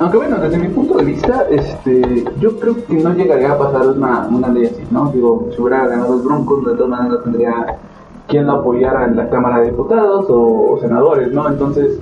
Aunque 0.04 0.18
bueno, 0.18 0.36
desde 0.36 0.58
mi 0.58 0.68
punto 0.68 0.98
de 0.98 1.04
vista, 1.04 1.46
este, 1.48 2.24
yo 2.38 2.58
creo 2.60 2.76
que 2.84 2.92
no 2.92 3.14
llegaría 3.14 3.52
a 3.52 3.58
pasar 3.58 3.88
una, 3.88 4.28
una 4.28 4.48
ley 4.48 4.66
así, 4.66 4.82
¿no? 4.90 5.10
Digo, 5.10 5.48
si 5.50 5.62
hubiera 5.62 5.86
ganado 5.86 6.16
el 6.16 6.20
Broncos, 6.20 6.62
de 6.62 6.74
todas 6.74 6.90
maneras 6.90 7.24
tendría 7.24 7.78
quien 8.28 8.44
lo 8.44 8.52
apoyara 8.52 9.06
en 9.06 9.16
la 9.16 9.30
Cámara 9.30 9.60
de 9.60 9.70
Diputados 9.70 10.26
o, 10.28 10.72
o 10.72 10.78
senadores, 10.78 11.32
¿no? 11.32 11.48
Entonces, 11.48 11.98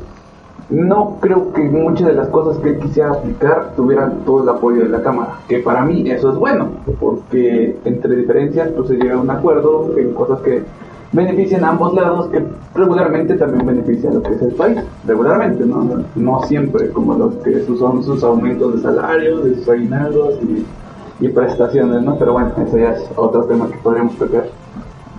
no 0.68 1.18
creo 1.20 1.52
que 1.52 1.62
muchas 1.62 2.08
de 2.08 2.14
las 2.14 2.28
cosas 2.30 2.60
que 2.60 2.70
él 2.70 2.80
quisiera 2.80 3.12
aplicar 3.12 3.70
tuvieran 3.76 4.24
todo 4.26 4.42
el 4.42 4.48
apoyo 4.48 4.82
de 4.82 4.88
la 4.88 5.00
Cámara, 5.00 5.38
que 5.46 5.60
para 5.60 5.84
mí 5.84 6.10
eso 6.10 6.32
es 6.32 6.36
bueno, 6.36 6.70
porque 6.98 7.78
entre 7.84 8.16
diferencias 8.16 8.70
pues 8.70 8.88
se 8.88 8.96
llega 8.96 9.14
a 9.14 9.20
un 9.20 9.30
acuerdo 9.30 9.96
en 9.96 10.12
cosas 10.12 10.40
que 10.40 10.64
benefician 11.12 11.64
a 11.64 11.70
ambos 11.70 11.94
lados, 11.94 12.28
que 12.30 12.42
regularmente 12.74 13.34
también 13.34 13.66
beneficia 13.66 14.10
a 14.10 14.14
lo 14.14 14.22
que 14.22 14.34
es 14.34 14.42
el 14.42 14.54
país, 14.54 14.78
regularmente, 15.06 15.64
¿no? 15.64 16.04
No 16.16 16.42
siempre, 16.44 16.90
como 16.90 17.14
los 17.14 17.34
que 17.36 17.64
son 17.66 18.02
sus 18.02 18.22
aumentos 18.24 18.76
de 18.76 18.82
salario, 18.82 19.40
de 19.40 19.56
sus 19.56 19.68
aguinaldos 19.68 20.34
y, 20.42 21.24
y 21.24 21.28
prestaciones, 21.28 22.02
¿no? 22.02 22.18
Pero 22.18 22.32
bueno, 22.32 22.52
eso 22.66 22.78
ya 22.78 22.92
es 22.92 23.02
otro 23.16 23.44
tema 23.44 23.68
que 23.68 23.76
podríamos 23.78 24.16
tocar, 24.16 24.48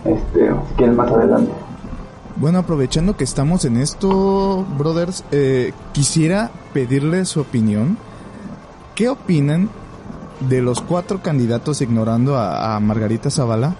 este, 0.05 0.51
si 0.77 0.83
más 0.85 1.11
adelante. 1.11 1.51
Bueno, 2.35 2.59
aprovechando 2.59 3.15
que 3.15 3.23
estamos 3.23 3.63
en 3.63 3.77
esto, 3.77 4.65
brothers, 4.77 5.23
eh, 5.31 5.71
quisiera 5.91 6.49
pedirle 6.73 7.25
su 7.25 7.41
opinión. 7.41 7.97
¿Qué 8.95 9.09
opinan 9.09 9.69
de 10.49 10.61
los 10.61 10.81
cuatro 10.81 11.19
candidatos 11.21 11.81
ignorando 11.81 12.35
a, 12.35 12.75
a 12.75 12.79
Margarita 12.79 13.29
Zavala? 13.29 13.75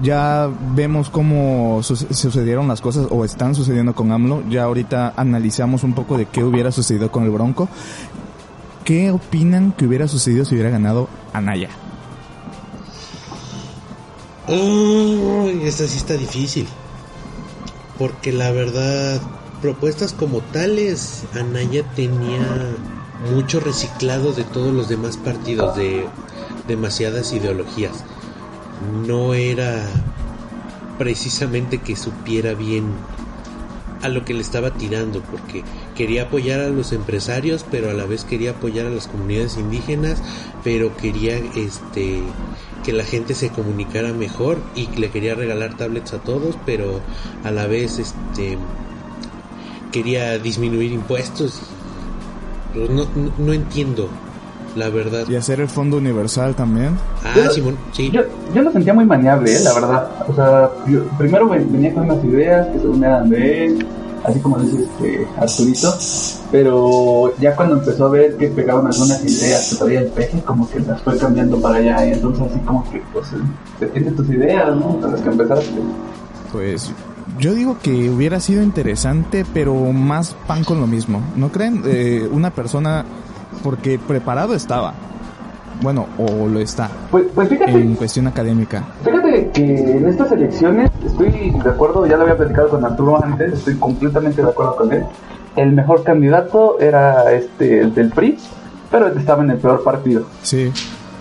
Ya 0.00 0.48
vemos 0.74 1.10
cómo 1.10 1.80
su- 1.82 1.96
sucedieron 1.96 2.68
las 2.68 2.80
cosas 2.80 3.06
o 3.10 3.24
están 3.24 3.54
sucediendo 3.54 3.94
con 3.94 4.12
AMLO. 4.12 4.44
Ya 4.48 4.64
ahorita 4.64 5.12
analizamos 5.16 5.82
un 5.82 5.94
poco 5.94 6.16
de 6.16 6.26
qué 6.26 6.44
hubiera 6.44 6.70
sucedido 6.70 7.10
con 7.10 7.24
el 7.24 7.30
Bronco. 7.30 7.68
¿Qué 8.84 9.10
opinan 9.10 9.72
que 9.72 9.86
hubiera 9.86 10.06
sucedido 10.08 10.44
si 10.44 10.54
hubiera 10.54 10.70
ganado 10.70 11.08
Anaya? 11.32 11.68
Uy, 14.46 15.60
esta 15.64 15.86
sí 15.86 15.98
está 15.98 16.14
difícil. 16.14 16.66
Porque 17.98 18.32
la 18.32 18.50
verdad, 18.52 19.20
propuestas 19.60 20.12
como 20.12 20.40
tales, 20.40 21.24
Anaya 21.34 21.82
tenía 21.96 22.40
mucho 23.34 23.60
reciclado 23.60 24.32
de 24.32 24.44
todos 24.44 24.72
los 24.72 24.88
demás 24.88 25.16
partidos, 25.16 25.76
de 25.76 26.06
demasiadas 26.68 27.32
ideologías. 27.32 28.04
No 29.06 29.34
era 29.34 29.84
precisamente 30.98 31.78
que 31.78 31.96
supiera 31.96 32.54
bien 32.54 32.84
a 34.02 34.08
lo 34.08 34.24
que 34.24 34.34
le 34.34 34.40
estaba 34.40 34.72
tirando, 34.72 35.22
porque 35.22 35.64
quería 35.96 36.24
apoyar 36.24 36.60
a 36.60 36.68
los 36.68 36.92
empresarios, 36.92 37.64
pero 37.68 37.90
a 37.90 37.94
la 37.94 38.06
vez 38.06 38.24
quería 38.24 38.52
apoyar 38.52 38.86
a 38.86 38.90
las 38.90 39.08
comunidades 39.08 39.56
indígenas, 39.56 40.22
pero 40.62 40.96
quería 40.96 41.36
este 41.56 42.22
que 42.84 42.92
la 42.92 43.04
gente 43.04 43.34
se 43.34 43.50
comunicara 43.50 44.12
mejor 44.12 44.58
y 44.76 44.86
le 44.86 45.10
quería 45.10 45.34
regalar 45.34 45.76
tablets 45.76 46.12
a 46.12 46.18
todos, 46.18 46.56
pero 46.64 47.00
a 47.44 47.50
la 47.50 47.66
vez 47.66 47.98
este 47.98 48.56
quería 49.92 50.38
disminuir 50.38 50.92
impuestos. 50.92 51.60
No, 52.74 53.08
no 53.38 53.52
entiendo, 53.52 54.08
la 54.76 54.88
verdad. 54.90 55.24
Y 55.28 55.36
hacer 55.36 55.60
el 55.60 55.68
Fondo 55.68 55.96
Universal 55.96 56.54
también. 56.54 56.90
Ah, 57.24 57.48
Simón, 57.52 57.76
sí. 57.92 58.10
Yo, 58.10 58.22
yo 58.54 58.62
lo 58.62 58.70
sentía 58.72 58.94
muy 58.94 59.04
maniable, 59.04 59.56
¿eh? 59.56 59.60
la 59.60 59.74
verdad. 59.74 60.08
O 60.28 60.34
sea, 60.34 60.70
yo- 60.86 61.04
primero 61.18 61.48
ven- 61.48 61.70
venía 61.72 61.92
con 61.94 62.04
unas 62.10 62.24
ideas 62.24 62.66
que 62.68 62.78
según 62.80 63.02
eran 63.04 63.28
de 63.30 63.66
él, 63.66 63.86
así 64.24 64.40
como 64.40 64.58
dice 64.58 64.82
este 64.82 65.26
Arturito, 65.38 65.94
pero 66.50 67.32
ya 67.40 67.54
cuando 67.56 67.76
empezó 67.78 68.06
a 68.06 68.10
ver 68.10 68.36
que 68.36 68.48
pegaban 68.48 68.86
algunas 68.86 69.24
ideas 69.24 69.68
que 69.70 69.76
traía 69.76 70.00
el 70.00 70.08
peje, 70.08 70.40
como 70.42 70.68
que 70.68 70.80
las 70.80 71.00
fue 71.02 71.16
cambiando 71.18 71.60
para 71.60 71.76
allá, 71.76 72.06
y 72.06 72.12
entonces 72.12 72.44
así 72.50 72.58
como 72.60 72.88
que, 72.90 73.02
pues, 73.12 73.26
defiende 73.80 74.10
tus 74.12 74.28
ideas, 74.30 74.74
¿no? 74.76 75.00
Con 75.00 75.12
las 75.12 75.20
que 75.20 75.28
empezaste. 75.28 75.70
Pues 76.52 76.90
yo 77.38 77.54
digo 77.54 77.76
que 77.82 78.08
hubiera 78.10 78.40
sido 78.40 78.62
interesante, 78.62 79.44
pero 79.52 79.74
más 79.92 80.34
pan 80.46 80.64
con 80.64 80.80
lo 80.80 80.86
mismo. 80.86 81.20
¿No 81.36 81.50
creen? 81.50 81.82
Eh, 81.86 82.26
una 82.32 82.50
persona, 82.50 83.04
porque 83.62 83.98
preparado 83.98 84.54
estaba. 84.54 84.94
Bueno, 85.80 86.06
o 86.18 86.48
lo 86.48 86.58
está, 86.58 86.90
Pues, 87.10 87.26
pues 87.32 87.48
fíjate, 87.48 87.70
en 87.70 87.94
cuestión 87.94 88.26
académica. 88.26 88.82
Fíjate 89.04 89.50
que 89.52 89.92
en 89.92 90.08
estas 90.08 90.32
elecciones 90.32 90.90
estoy 91.06 91.50
de 91.50 91.70
acuerdo, 91.70 92.04
ya 92.04 92.16
lo 92.16 92.22
había 92.22 92.36
platicado 92.36 92.70
con 92.70 92.84
Arturo 92.84 93.22
antes, 93.22 93.52
estoy 93.52 93.76
completamente 93.76 94.42
de 94.42 94.48
acuerdo 94.48 94.74
con 94.74 94.92
él. 94.92 95.04
El 95.54 95.72
mejor 95.72 96.02
candidato 96.02 96.80
era 96.80 97.32
este 97.32 97.80
el 97.80 97.94
del 97.94 98.10
PRI, 98.10 98.38
pero 98.90 99.06
estaba 99.08 99.44
en 99.44 99.50
el 99.50 99.58
peor 99.58 99.84
partido. 99.84 100.24
Sí. 100.42 100.72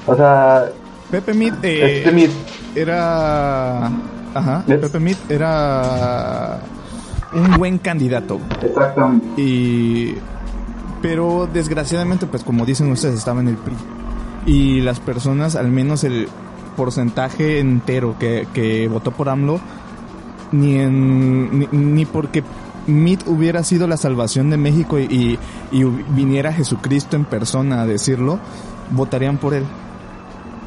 O 0.07 0.15
sea, 0.15 0.65
Pepe 1.11 1.33
Mid 1.33 1.53
eh, 1.63 1.99
este 1.99 2.11
Mid, 2.11 2.29
era... 2.75 3.87
Ajá. 4.33 4.63
Pepe 4.65 4.99
Mid 4.99 5.17
era 5.29 6.59
un 7.33 7.57
buen 7.57 7.77
candidato. 7.77 8.39
exactamente. 8.61 9.41
Y... 9.41 10.17
Pero 11.01 11.47
desgraciadamente, 11.51 12.25
pues 12.25 12.43
como 12.43 12.65
dicen 12.65 12.91
ustedes, 12.91 13.15
estaba 13.15 13.41
en 13.41 13.49
el 13.49 13.57
PRI. 13.57 13.75
Y 14.45 14.81
las 14.81 14.99
personas, 14.99 15.55
al 15.55 15.69
menos 15.69 16.03
el 16.03 16.27
porcentaje 16.75 17.59
entero 17.59 18.15
que, 18.19 18.47
que 18.53 18.87
votó 18.87 19.11
por 19.11 19.29
AMLO, 19.29 19.59
ni, 20.51 20.77
en, 20.77 21.59
ni, 21.59 21.67
ni 21.71 22.05
porque 22.05 22.43
MIT 22.87 23.27
hubiera 23.27 23.63
sido 23.63 23.87
la 23.87 23.97
salvación 23.97 24.49
de 24.49 24.57
México 24.57 24.97
y, 24.97 25.37
y 25.71 25.83
viniera 25.83 26.53
Jesucristo 26.53 27.15
en 27.15 27.25
persona 27.25 27.81
a 27.81 27.85
decirlo, 27.85 28.39
votarían 28.91 29.37
por 29.37 29.53
él. 29.53 29.65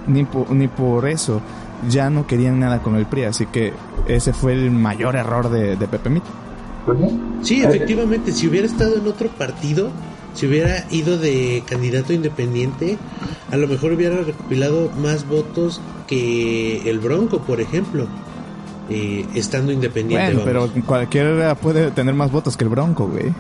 Ni 0.07 0.25
por, 0.25 0.51
ni 0.51 0.69
por 0.69 1.09
eso. 1.09 1.41
Ya 1.89 2.11
no 2.11 2.27
querían 2.27 2.61
nada 2.61 2.83
con 2.83 2.97
el 2.97 3.07
PRI, 3.07 3.25
así 3.25 3.47
que 3.47 3.73
ese 4.07 4.35
fue 4.35 4.53
el 4.53 4.71
mayor 4.71 5.17
error 5.17 5.49
de, 5.49 5.77
de 5.77 5.89
Pepe 5.89 6.11
Mit. 6.11 6.25
Sí. 7.43 7.63
Efectivamente, 7.63 8.33
si 8.33 8.49
hubiera 8.49 8.67
estado 8.67 8.97
en 8.97 9.07
otro 9.07 9.29
partido, 9.29 9.91
si 10.35 10.47
hubiera 10.47 10.87
ido 10.91 11.19
de 11.19 11.63
candidato 11.69 12.13
independiente, 12.13 12.99
a 13.51 13.57
lo 13.57 13.67
mejor 13.69 13.93
hubiera 13.93 14.23
recopilado 14.23 14.91
más 15.01 15.27
votos 15.27 15.81
que 16.07 16.89
el 16.89 16.99
Bronco, 16.99 17.41
por 17.43 17.61
ejemplo, 17.61 18.07
eh, 18.89 19.25
estando 19.35 19.73
independiente. 19.73 20.35
Bueno, 20.35 20.43
pero 20.45 20.85
cualquiera 20.87 21.55
puede 21.55 21.91
tener 21.91 22.15
más 22.15 22.31
votos 22.33 22.57
que 22.57 22.65
el 22.65 22.71
Bronco, 22.71 23.07
güey. 23.09 23.33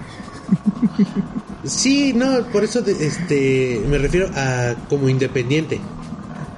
Sí, 1.64 2.12
no, 2.14 2.42
por 2.52 2.64
eso 2.64 2.80
de- 2.82 3.06
este, 3.06 3.82
me 3.88 3.98
refiero 3.98 4.28
a 4.34 4.74
como 4.88 5.08
independiente. 5.08 5.80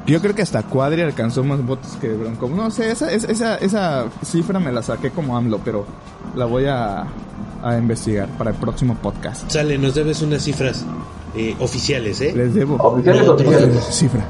Yo 0.06 0.20
creo 0.20 0.34
que 0.34 0.42
hasta 0.42 0.62
Cuadri 0.64 1.02
alcanzó 1.02 1.44
más 1.44 1.64
votos 1.64 1.96
que 2.00 2.08
Bronco. 2.08 2.48
No 2.48 2.70
sé, 2.70 2.90
esa, 2.90 3.10
esa, 3.12 3.28
esa, 3.30 3.56
esa 3.58 4.04
cifra 4.24 4.58
me 4.58 4.72
la 4.72 4.82
saqué 4.82 5.10
como 5.10 5.36
AMLO, 5.36 5.60
pero 5.64 5.86
la 6.34 6.44
voy 6.44 6.66
a, 6.66 7.06
a 7.62 7.78
investigar 7.78 8.28
para 8.36 8.50
el 8.50 8.56
próximo 8.56 8.96
podcast. 8.96 9.48
Sale, 9.50 9.78
nos 9.78 9.94
debes 9.94 10.20
unas 10.22 10.42
cifras 10.42 10.84
eh, 11.36 11.54
oficiales, 11.60 12.20
¿eh? 12.20 12.32
Les 12.34 12.52
debo. 12.54 12.76
Oficiales, 12.76 13.26
No, 13.26 13.32
oficiales. 13.34 13.84
Cifra. 13.90 14.24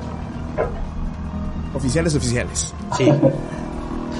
Oficiales, 1.75 2.15
oficiales. 2.15 2.75
Sí. 2.99 3.11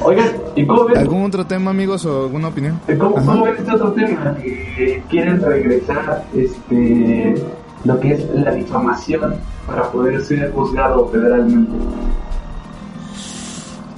Oigan, 0.05 0.31
¿y 0.57 0.67
cómo 0.67 0.87
ven? 0.87 0.97
¿Algún 0.97 1.25
otro 1.25 1.47
tema, 1.47 1.71
amigos, 1.71 2.05
o 2.07 2.23
alguna 2.25 2.49
opinión? 2.49 2.81
¿Cómo, 2.99 3.15
cómo 3.15 3.45
ven 3.45 3.55
este 3.59 3.73
otro 3.73 3.93
tema? 3.93 4.35
Que 4.43 5.03
quieren 5.11 5.41
regresar 5.41 6.25
este, 6.35 7.35
lo 7.85 8.01
que 8.01 8.12
es 8.15 8.25
la 8.35 8.53
difamación 8.53 9.35
para 9.66 9.90
poder 9.90 10.20
ser 10.25 10.53
juzgado 10.53 11.09
federalmente. 11.09 11.72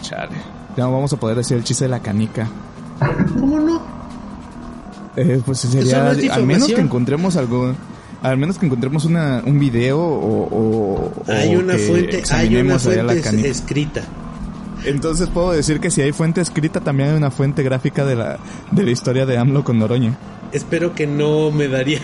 Chale. 0.02 0.36
Ya 0.76 0.84
no 0.84 0.92
vamos 0.92 1.12
a 1.12 1.16
poder 1.16 1.36
decir 1.36 1.56
el 1.56 1.64
chiste 1.64 1.84
de 1.84 1.90
la 1.90 2.00
canica. 2.00 2.48
¿Cómo 3.38 3.58
no? 3.60 3.80
Eh, 5.16 5.40
pues 5.44 5.60
sería, 5.60 6.12
no 6.12 6.32
al 6.32 6.44
menos 6.44 6.66
que 6.68 6.80
encontremos 6.80 7.36
algo, 7.36 7.72
al 8.22 8.36
menos 8.36 8.58
que 8.58 8.66
encontremos 8.66 9.04
una, 9.04 9.42
un 9.46 9.58
video 9.60 10.00
o, 10.00 10.48
o- 10.48 11.12
o 11.16 11.32
Hay 11.32 11.54
una 11.54 11.74
que 11.76 11.78
fuente, 11.86 12.22
hay 12.32 12.56
una 12.56 12.74
la 12.74 12.78
fuente 12.80 13.20
canica. 13.22 13.48
escrita. 13.48 14.02
Entonces 14.84 15.28
puedo 15.28 15.52
decir 15.52 15.78
que 15.80 15.90
si 15.90 16.02
hay 16.02 16.12
fuente 16.12 16.40
escrita, 16.40 16.80
también 16.80 17.10
hay 17.10 17.16
una 17.16 17.30
fuente 17.30 17.62
gráfica 17.62 18.04
de 18.04 18.16
la, 18.16 18.38
de 18.72 18.82
la 18.82 18.90
historia 18.90 19.24
de 19.24 19.38
AMLO 19.38 19.62
con 19.64 19.78
Noroña. 19.78 20.18
Espero 20.52 20.94
que 20.94 21.06
no 21.06 21.50
me 21.52 21.68
daría. 21.68 22.00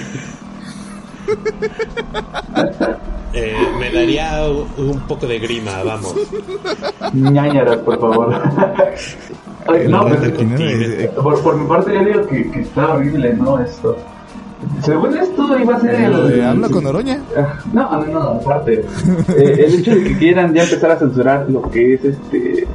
Eh, 3.33 3.55
me 3.79 3.91
daría 3.93 4.43
un 4.77 5.01
poco 5.07 5.27
de 5.27 5.39
grima, 5.39 5.83
vamos. 5.85 6.15
ñañaras, 7.15 7.77
por 7.79 8.01
favor. 8.01 8.35
Ay, 9.69 9.87
no, 9.89 10.03
pues, 10.03 10.21
máquina 10.21 10.57
de- 10.57 10.77
de- 10.89 11.09
por, 11.09 11.41
por 11.43 11.57
mi 11.57 11.67
parte 11.69 11.95
yo 11.95 12.05
digo 12.05 12.27
que, 12.27 12.51
que 12.51 12.61
está 12.61 12.95
horrible, 12.95 13.35
¿no? 13.35 13.61
Esto. 13.61 13.97
Según 14.83 15.17
esto 15.17 15.59
iba 15.59 15.77
a 15.77 15.81
ser 15.81 15.95
el... 15.95 16.43
AMLO 16.43 16.71
con 16.71 16.85
Noroña. 16.85 17.21
Ah, 17.37 17.55
No, 17.73 17.91
no, 17.93 18.07
no, 18.07 18.21
aparte. 18.21 18.85
Eh, 19.37 19.65
el 19.67 19.75
hecho 19.77 19.95
de 19.95 20.03
que 20.05 20.19
quieran 20.19 20.53
ya 20.53 20.65
empezar 20.65 20.91
a 20.91 20.99
censurar 20.99 21.47
lo 21.49 21.63
que 21.71 21.95
es 21.95 22.05
este 22.05 22.67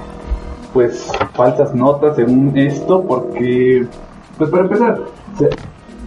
pues 0.74 1.10
falsas 1.34 1.74
notas 1.76 2.16
según 2.18 2.58
esto, 2.58 3.02
porque 3.04 3.86
pues 4.38 4.50
para 4.50 4.64
empezar, 4.64 5.00
se, 5.38 5.50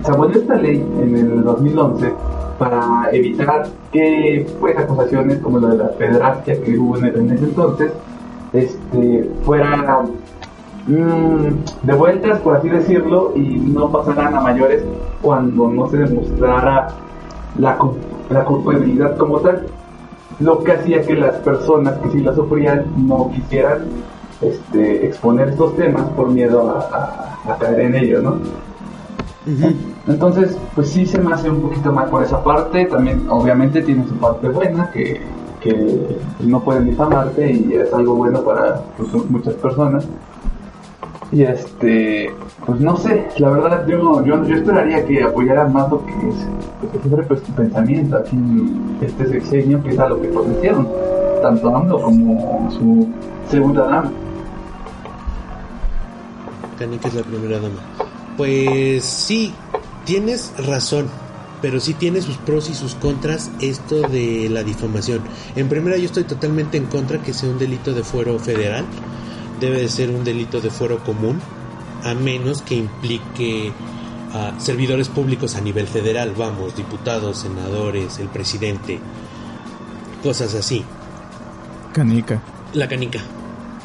se 0.05 0.11
abolió 0.11 0.39
esta 0.41 0.57
ley 0.57 0.77
en 1.03 1.17
el 1.17 1.43
2011 1.45 2.13
para 2.59 3.09
evitar 3.13 3.69
que 3.93 4.47
pues 4.61 4.77
acusaciones 4.77 5.39
como 5.39 5.61
la 5.61 5.69
de 5.69 5.79
la 5.79 5.91
pederastia 5.91 6.61
que 6.61 6.77
hubo 6.77 6.97
en, 6.99 7.31
ese 7.31 7.45
entonces 7.45 7.93
este 8.53 9.31
fueran 9.45 10.11
mm, 10.87 11.85
devueltas, 11.85 12.41
por 12.41 12.57
así 12.57 12.69
decirlo, 12.69 13.33
y 13.37 13.43
no 13.43 13.91
pasaran 13.93 14.35
a 14.35 14.41
mayores 14.41 14.83
cuando 15.23 15.69
no 15.69 15.89
se 15.89 15.99
demostrara 15.99 16.89
la, 17.59 17.79
la 18.31 18.45
culpabilidad 18.45 19.17
como 19.17 19.39
tal. 19.41 19.67
Lo 20.41 20.63
que 20.63 20.73
hacía 20.73 21.03
que 21.03 21.15
las 21.15 21.37
personas 21.37 21.99
que 21.99 22.11
sí 22.11 22.21
la 22.21 22.35
sufrían 22.35 22.87
no 22.97 23.31
quisieran 23.35 23.85
este, 24.41 25.07
exponer 25.07 25.49
estos 25.49 25.77
temas 25.77 26.09
por 26.11 26.31
miedo 26.31 26.71
a 26.71 27.57
caer 27.59 27.81
en 27.81 27.95
ello, 27.97 28.23
¿no? 28.23 28.39
Entonces, 30.09 30.57
pues 30.75 30.89
sí 30.89 31.07
se 31.07 31.19
me 31.19 31.33
hace 31.33 31.51
un 31.51 31.61
poquito 31.61 31.93
mal 31.93 32.09
por 32.09 32.25
esa 32.25 32.43
parte. 32.43 32.87
También, 32.87 33.27
obviamente, 33.29 33.83
tiene 33.83 34.07
su 34.09 34.15
parte 34.15 34.49
buena, 34.49 34.91
que, 34.91 35.21
que 35.61 36.17
no 36.41 36.61
pueden 36.61 36.87
difamarte 36.87 37.53
y 37.53 37.75
es 37.75 37.93
algo 37.93 38.15
bueno 38.15 38.43
para 38.43 38.81
pues, 38.97 39.13
muchas 39.29 39.55
personas. 39.55 40.07
Y 41.31 41.43
este, 41.43 42.33
pues 42.65 42.81
no 42.81 42.97
sé, 42.97 43.29
la 43.37 43.51
verdad 43.51 43.87
yo, 43.87 44.25
yo, 44.25 44.43
yo 44.45 44.57
esperaría 44.57 45.05
que 45.05 45.23
apoyaran 45.23 45.75
más 45.75 45.91
lo 45.91 46.03
que 46.07 46.13
es, 46.13 46.37
siempre 47.03 47.23
pues, 47.25 47.43
tu 47.43 47.53
pensamiento 47.53 48.17
aquí 48.17 48.35
en 48.35 48.97
este 49.03 49.27
sexenio, 49.27 49.83
que 49.83 49.91
es 49.91 49.99
a 49.99 50.09
lo 50.09 50.23
que 50.23 50.29
prometieron, 50.29 50.89
tanto 51.43 51.77
AMLO 51.77 52.01
como 52.01 52.71
su 52.71 53.09
segunda 53.51 53.85
dama. 53.85 54.11
Canica 56.79 57.09
es 57.09 57.15
la 57.15 57.23
primera 57.23 57.57
dama. 57.57 57.81
Pues 58.39 59.05
sí, 59.05 59.53
tienes 60.09 60.55
razón, 60.57 61.07
pero 61.61 61.81
sí 61.81 61.93
tiene 61.93 62.23
sus 62.23 62.39
pros 62.39 62.71
y 62.71 62.75
sus 62.75 62.95
contras 62.95 63.51
esto 63.61 64.09
de 64.09 64.49
la 64.49 64.63
difamación. 64.63 65.21
En 65.55 65.69
primera, 65.69 65.99
yo 65.99 66.07
estoy 66.07 66.25
totalmente 66.25 66.79
en 66.79 66.87
contra 66.87 67.23
que 67.23 67.35
sea 67.35 67.51
un 67.51 67.59
delito 67.59 67.93
de 67.93 68.03
fuero 68.03 68.39
federal. 68.39 68.87
Debe 69.61 69.83
de 69.83 69.89
ser 69.91 70.09
un 70.09 70.25
delito 70.25 70.63
de 70.63 70.71
fuero 70.71 71.05
común, 71.05 71.39
a 72.05 72.15
menos 72.15 72.63
que 72.63 72.77
implique 72.77 73.71
a 74.33 74.59
servidores 74.59 75.11
públicos 75.11 75.57
a 75.57 75.61
nivel 75.61 75.87
federal, 75.87 76.33
vamos, 76.35 76.75
diputados, 76.75 77.41
senadores, 77.41 78.19
el 78.19 78.29
presidente, 78.29 78.99
cosas 80.23 80.55
así. 80.55 80.87
Canica. 81.93 82.41
La 82.73 82.89
canica. 82.89 83.21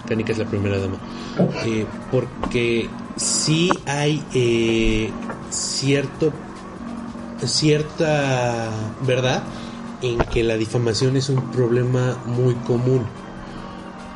Canica 0.07 0.31
es 0.31 0.38
la 0.38 0.45
primera 0.45 0.79
dama. 0.79 0.99
Eh, 1.65 1.86
porque 2.09 2.89
sí 3.17 3.69
hay 3.86 4.23
eh, 4.33 5.12
cierto 5.54 6.34
cierta 7.48 8.70
verdad 9.06 9.44
en 10.02 10.20
que 10.26 10.44
la 10.44 10.58
difamación 10.58 11.16
es 11.16 11.30
un 11.30 11.52
problema 11.52 12.18
muy 12.26 12.56
común. 12.56 13.06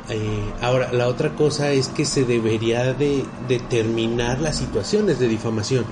Eh, 0.10 0.54
ahora, 0.62 0.92
la 0.94 1.08
otra 1.08 1.36
cosa 1.36 1.72
es 1.72 1.90
que 1.90 2.06
se 2.06 2.24
debería 2.24 2.94
de 2.94 3.26
determinar 3.48 4.40
las 4.40 4.58
situaciones 4.58 5.20
de 5.20 5.28
difamación. 5.28 5.86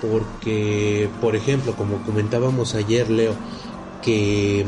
Porque, 0.00 1.08
por 1.20 1.36
ejemplo, 1.36 1.74
como 1.74 1.98
comentábamos 2.02 2.74
ayer, 2.74 3.08
Leo, 3.08 3.34
que 4.02 4.66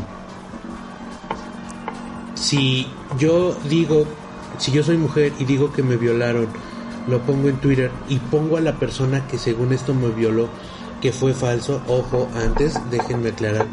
si 2.35 2.87
yo 3.19 3.57
digo, 3.69 4.07
si 4.59 4.71
yo 4.71 4.85
soy 4.85 4.97
mujer 4.97 5.33
y 5.39 5.45
digo 5.45 5.73
que 5.73 5.83
me 5.83 5.97
violaron, 5.97 6.49
lo 7.07 7.21
pongo 7.23 7.49
en 7.49 7.57
Twitter 7.57 7.91
y 8.09 8.19
pongo 8.19 8.57
a 8.57 8.61
la 8.61 8.77
persona 8.77 9.27
que 9.27 9.39
según 9.39 9.73
esto 9.73 9.95
me 9.95 10.09
violó, 10.09 10.49
que 11.01 11.13
fue 11.13 11.35
falso, 11.35 11.83
ojo, 11.87 12.29
antes 12.35 12.75
déjenme 12.91 13.31
aclarar 13.31 13.67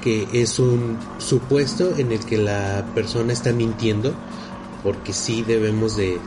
que 0.00 0.28
es 0.32 0.60
un 0.60 0.98
supuesto 1.18 1.96
en 1.96 2.12
el 2.12 2.24
que 2.24 2.38
la 2.38 2.84
persona 2.94 3.32
está 3.32 3.52
mintiendo, 3.52 4.14
porque 4.84 5.12
sí 5.12 5.42
debemos 5.42 5.96
de 5.96 6.20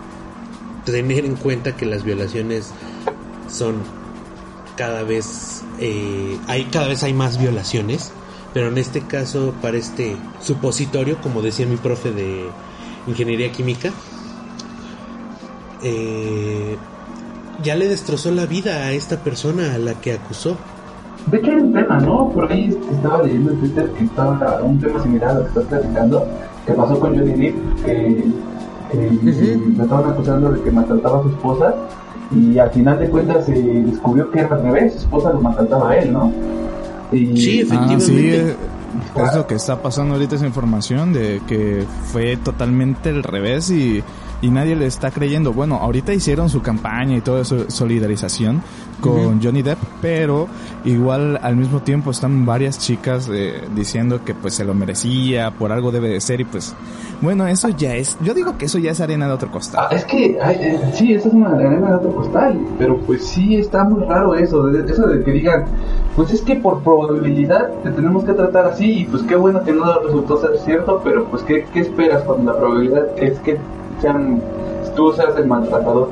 tener 0.84 1.24
en 1.24 1.36
cuenta 1.36 1.78
que 1.78 1.86
las 1.86 2.04
violaciones 2.04 2.72
son 3.50 3.76
cada 4.76 5.04
vez 5.04 5.64
eh, 5.80 6.38
hay 6.48 6.66
cada 6.66 6.88
vez 6.88 7.04
hay 7.04 7.14
más 7.14 7.38
violaciones 7.38 8.12
pero 8.54 8.70
en 8.70 8.78
este 8.78 9.02
caso 9.02 9.54
para 9.62 9.78
este 9.78 10.16
supositorio 10.42 11.22
como 11.22 11.42
decía 11.42 11.66
mi 11.66 11.76
profe 11.78 12.12
de 12.12 12.50
ingeniería 13.08 13.52
química 13.52 13.92
eh, 15.84 16.78
ya 17.64 17.76
le 17.76 17.88
destrozó 17.88 18.32
la 18.32 18.46
vida 18.46 18.86
a 18.86 18.92
esta 18.92 19.18
persona 19.18 19.74
a 19.74 19.78
la 19.78 19.94
que 19.96 20.14
acusó 20.14 20.58
De 21.28 21.38
hecho 21.38 21.52
hay 21.52 21.58
un 21.58 21.74
tema, 21.74 22.00
¿no? 22.00 22.30
Por 22.30 22.52
ahí 22.52 22.78
estaba 22.92 23.24
leyendo 23.24 23.52
en 23.52 23.60
Twitter 23.60 23.90
que 23.98 24.04
estaba 24.06 24.62
un 24.64 24.80
tema 24.80 25.02
similar 25.04 25.30
a 25.30 25.34
lo 25.34 25.42
que 25.42 25.48
estás 25.48 25.64
platicando, 25.66 26.28
que 26.66 26.74
pasó 26.74 27.00
con 27.00 27.16
Johnny 27.18 27.34
Depp, 27.34 27.86
que, 27.86 28.26
lo 29.78 29.84
estaban 29.84 30.12
acusando 30.12 30.52
de 30.52 30.62
que 30.62 30.72
maltrataba 30.72 31.20
a 31.20 31.24
su 31.24 31.30
esposa 31.30 31.76
y 32.32 32.58
al 32.58 32.72
final 32.72 32.98
de 33.00 33.10
cuentas 33.10 33.46
se 33.46 33.54
descubrió 33.54 34.32
que 34.32 34.40
era 34.40 34.56
al 34.56 34.64
revés, 34.64 34.94
su 34.94 35.00
esposa 35.00 35.32
lo 35.32 35.42
maltrataba 35.42 35.92
a 35.92 35.98
él, 35.98 36.14
¿no? 36.14 36.32
Y, 37.12 37.38
Sí, 37.38 37.68
Ah, 37.72 38.00
sí, 38.00 38.14
Efectivamente. 38.16 38.52
eh, 38.52 38.56
es 39.16 39.36
lo 39.36 39.48
que 39.48 39.56
está 39.56 39.82
pasando 39.82 40.16
ahorita 40.16 40.36
esa 40.36 40.46
información 40.48 41.14
de 41.14 41.42
que 41.48 41.84
fue 42.12 42.38
totalmente 42.38 43.10
al 43.10 43.24
revés 43.24 43.70
y, 43.70 44.04
y 44.42 44.50
nadie 44.50 44.76
le 44.76 44.86
está 44.86 45.12
creyendo. 45.12 45.54
Bueno, 45.54 45.76
ahorita 45.76 46.14
hicieron 46.14 46.50
su 46.50 46.62
campaña 46.62 47.18
y 47.18 47.22
toda 47.22 47.44
su 47.44 47.66
solidarización 47.70 48.62
con 49.02 49.42
Johnny 49.42 49.62
Depp, 49.62 49.78
pero 50.02 50.48
igual 50.84 51.40
al 51.42 51.56
mismo 51.56 51.82
tiempo 51.82 52.12
están 52.12 52.46
varias 52.46 52.80
chicas 52.80 53.30
eh, 53.32 53.62
diciendo 53.74 54.26
que 54.26 54.36
pues 54.36 54.54
se 54.56 54.66
lo 54.66 54.74
merecía, 54.74 55.52
por 55.52 55.72
algo 55.72 55.92
debe 55.92 56.10
de 56.10 56.20
ser 56.20 56.42
y 56.42 56.44
pues 56.44 56.76
bueno, 57.22 57.48
eso 57.48 57.70
ya 57.70 57.96
es, 57.96 58.18
yo 58.22 58.34
digo 58.34 58.58
que 58.58 58.66
eso 58.66 58.78
ya 58.78 58.92
es 58.92 59.00
arena 59.00 59.28
de 59.28 59.34
otro 59.34 59.48
Ah, 59.50 59.54
costado. 59.54 59.90
es 59.92 60.04
que, 60.06 60.38
ay, 60.42 60.58
eh, 60.60 60.80
sí, 60.94 61.14
esa 61.14 61.30
es 61.30 61.34
una 61.34 61.50
arena 61.52 61.88
de 61.92 61.96
otro 61.96 62.14
costal, 62.14 62.60
pero 62.78 62.98
pues 63.00 63.26
sí 63.26 63.56
está 63.56 63.84
muy 63.86 64.04
raro 64.04 64.36
eso, 64.36 64.64
de, 64.68 64.90
eso 64.92 65.08
de 65.08 65.24
que 65.24 65.32
digan, 65.32 65.64
pues 66.18 66.32
es 66.32 66.42
que 66.42 66.56
por 66.58 66.82
probabilidad 66.84 67.72
te 67.84 67.92
tenemos 67.92 68.26
que 68.26 68.34
tratar 68.34 68.66
así, 68.68 69.00
y 69.02 69.06
pues 69.06 69.24
qué 69.24 69.36
bueno 69.36 69.64
que 69.64 69.72
no 69.72 70.00
resultó 70.02 70.42
ser 70.42 70.58
cierto, 70.66 71.02
pero 71.06 71.24
pues 71.26 71.42
qué, 71.44 71.66
qué 71.74 71.80
esperas 71.82 72.24
cuando 72.24 72.52
la 72.52 72.60
probabilidad 72.60 73.08
es 73.18 73.40
que 73.40 73.58
sean, 74.02 74.42
tú 74.96 75.12
seas 75.14 75.36
el 75.38 75.48
maltratador. 75.48 76.10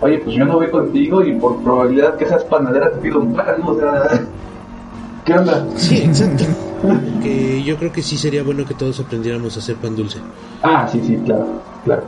Oye, 0.00 0.18
pues 0.18 0.36
yo 0.36 0.44
no 0.44 0.54
voy 0.54 0.70
contigo 0.70 1.22
y 1.24 1.32
por 1.34 1.56
probabilidad 1.62 2.16
que 2.16 2.26
seas 2.26 2.44
panadera 2.44 2.90
te 2.92 2.98
pido 2.98 3.18
un 3.20 3.34
pan, 3.34 3.56
¿no? 3.60 3.70
O 3.70 3.78
sea, 3.80 4.02
¿qué 5.24 5.32
onda? 5.34 5.66
sí 5.76 5.96
exacto 5.98 6.44
que 7.22 7.62
yo 7.64 7.76
creo 7.76 7.90
que 7.90 8.02
sí 8.02 8.16
sería 8.16 8.44
bueno 8.44 8.64
que 8.64 8.74
todos 8.74 9.00
aprendiéramos 9.00 9.56
a 9.56 9.58
hacer 9.58 9.74
pan 9.76 9.96
dulce. 9.96 10.18
Ah, 10.62 10.88
sí, 10.90 11.00
sí, 11.04 11.16
claro, 11.24 11.46
claro. 11.84 12.04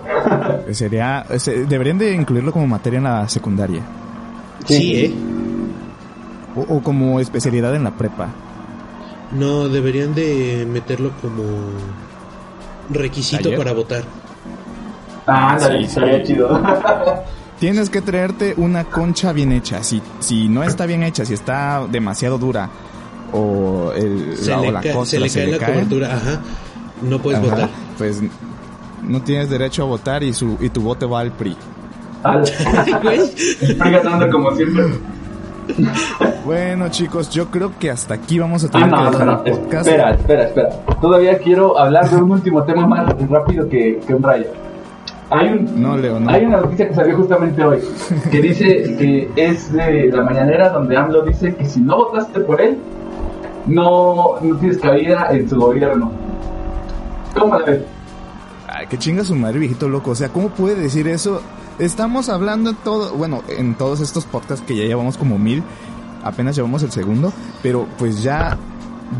Sería, 0.70 1.24
se- 1.38 1.64
deberían 1.66 1.98
de 1.98 2.12
incluirlo 2.14 2.52
como 2.52 2.66
materia 2.68 2.98
en 2.98 3.04
la 3.04 3.28
secundaria 3.28 3.82
Sí, 4.66 4.94
¿eh? 5.06 5.14
o, 6.54 6.76
o 6.76 6.80
como 6.82 7.18
especialidad 7.18 7.74
en 7.74 7.82
la 7.84 7.90
prepa. 7.90 8.28
No, 9.32 9.68
deberían 9.68 10.14
de 10.14 10.64
meterlo 10.70 11.10
como 11.20 11.42
requisito 12.90 13.42
¿Taller? 13.42 13.58
para 13.58 13.72
votar. 13.72 14.04
Ah, 15.26 15.56
Sí, 15.58 15.66
sí. 15.78 15.84
estaría 15.84 16.22
chido. 16.22 16.60
Tienes 17.60 17.90
que 17.90 18.00
traerte 18.00 18.54
una 18.56 18.84
concha 18.84 19.32
bien 19.32 19.52
hecha. 19.52 19.82
Si, 19.82 20.00
si 20.20 20.48
no 20.48 20.62
está 20.62 20.86
bien 20.86 21.02
hecha, 21.02 21.24
si 21.26 21.34
está 21.34 21.86
demasiado 21.90 22.38
dura 22.38 22.70
o, 23.32 23.92
el, 23.94 24.36
Se, 24.38 24.50
la, 24.50 24.58
o 24.58 24.62
le, 24.62 24.72
la 24.72 25.04
se 25.06 25.20
le 25.20 25.28
cae 25.30 25.46
la 25.48 25.58
cobertura, 25.66 26.16
ajá. 26.16 26.40
No 27.02 27.18
puedes 27.20 27.38
ajá, 27.40 27.50
votar. 27.50 27.68
Pues 27.98 28.22
no 29.06 29.20
tienes 29.22 29.50
derecho 29.50 29.82
a 29.82 29.86
votar 29.86 30.22
y, 30.22 30.32
su, 30.32 30.56
y 30.60 30.70
tu 30.70 30.80
voto 30.80 31.08
va 31.10 31.20
al 31.20 31.32
PRI. 31.32 31.54
Al-. 32.22 32.44
El 33.60 33.76
PRI 33.76 33.90
ganando 33.90 34.30
como 34.30 34.54
siempre. 34.56 34.84
Bueno, 36.44 36.88
chicos, 36.88 37.30
yo 37.30 37.50
creo 37.50 37.72
que 37.78 37.90
hasta 37.90 38.14
aquí 38.14 38.38
vamos 38.38 38.64
a 38.64 38.68
Ah, 38.68 38.70
tener 38.70 38.86
que 38.88 38.90
no, 38.96 39.04
no, 39.04 39.10
dejar 39.10 39.26
no. 39.26 39.44
el 39.44 39.52
podcast. 39.52 39.86
Espera, 39.86 40.10
espera, 40.12 40.44
espera. 40.44 40.68
Todavía 41.00 41.38
quiero 41.38 41.78
hablar 41.78 42.08
de 42.10 42.16
un 42.16 42.30
último 42.30 42.62
tema 42.64 42.86
más 42.86 43.06
rápido 43.28 43.68
que, 43.68 44.00
que 44.06 44.14
un 44.14 44.22
rayo. 44.22 44.46
Hay, 45.30 45.48
un, 45.48 45.80
No, 45.80 45.96
Leo, 45.96 46.18
no. 46.18 46.28
hay 46.28 46.44
una 46.44 46.60
noticia 46.60 46.88
que 46.88 46.94
salió 46.94 47.16
justamente 47.16 47.64
hoy 47.64 47.78
que 48.32 48.40
dice 48.40 48.96
que 48.98 49.30
es 49.36 49.72
de 49.72 50.10
la 50.12 50.24
mañanera 50.24 50.70
donde 50.70 50.96
AMLO 50.96 51.22
dice 51.22 51.54
que 51.54 51.64
si 51.66 51.80
no 51.80 51.96
votaste 51.96 52.40
por 52.40 52.60
él, 52.60 52.78
no, 53.66 54.34
no 54.40 54.56
tienes 54.56 54.78
cabida 54.78 55.28
en 55.30 55.48
su 55.48 55.56
gobierno. 55.56 56.10
¿Cómo 57.38 57.58
la 57.58 57.64
ves? 57.64 57.82
Ay, 58.66 58.86
que 58.88 58.98
chinga 58.98 59.22
su 59.22 59.34
madre, 59.36 59.60
viejito 59.60 59.88
loco. 59.88 60.10
O 60.10 60.14
sea, 60.14 60.30
¿cómo 60.30 60.48
puede 60.48 60.74
decir 60.74 61.06
eso? 61.06 61.42
Estamos 61.78 62.28
hablando 62.28 62.70
en 62.70 62.76
todo, 62.76 63.14
bueno, 63.14 63.42
en 63.48 63.74
todos 63.74 64.00
estos 64.00 64.24
podcasts 64.24 64.64
que 64.66 64.76
ya 64.76 64.84
llevamos 64.84 65.16
como 65.16 65.38
mil, 65.38 65.62
apenas 66.24 66.56
llevamos 66.56 66.82
el 66.82 66.90
segundo, 66.90 67.32
pero 67.62 67.86
pues 67.98 68.22
ya 68.22 68.58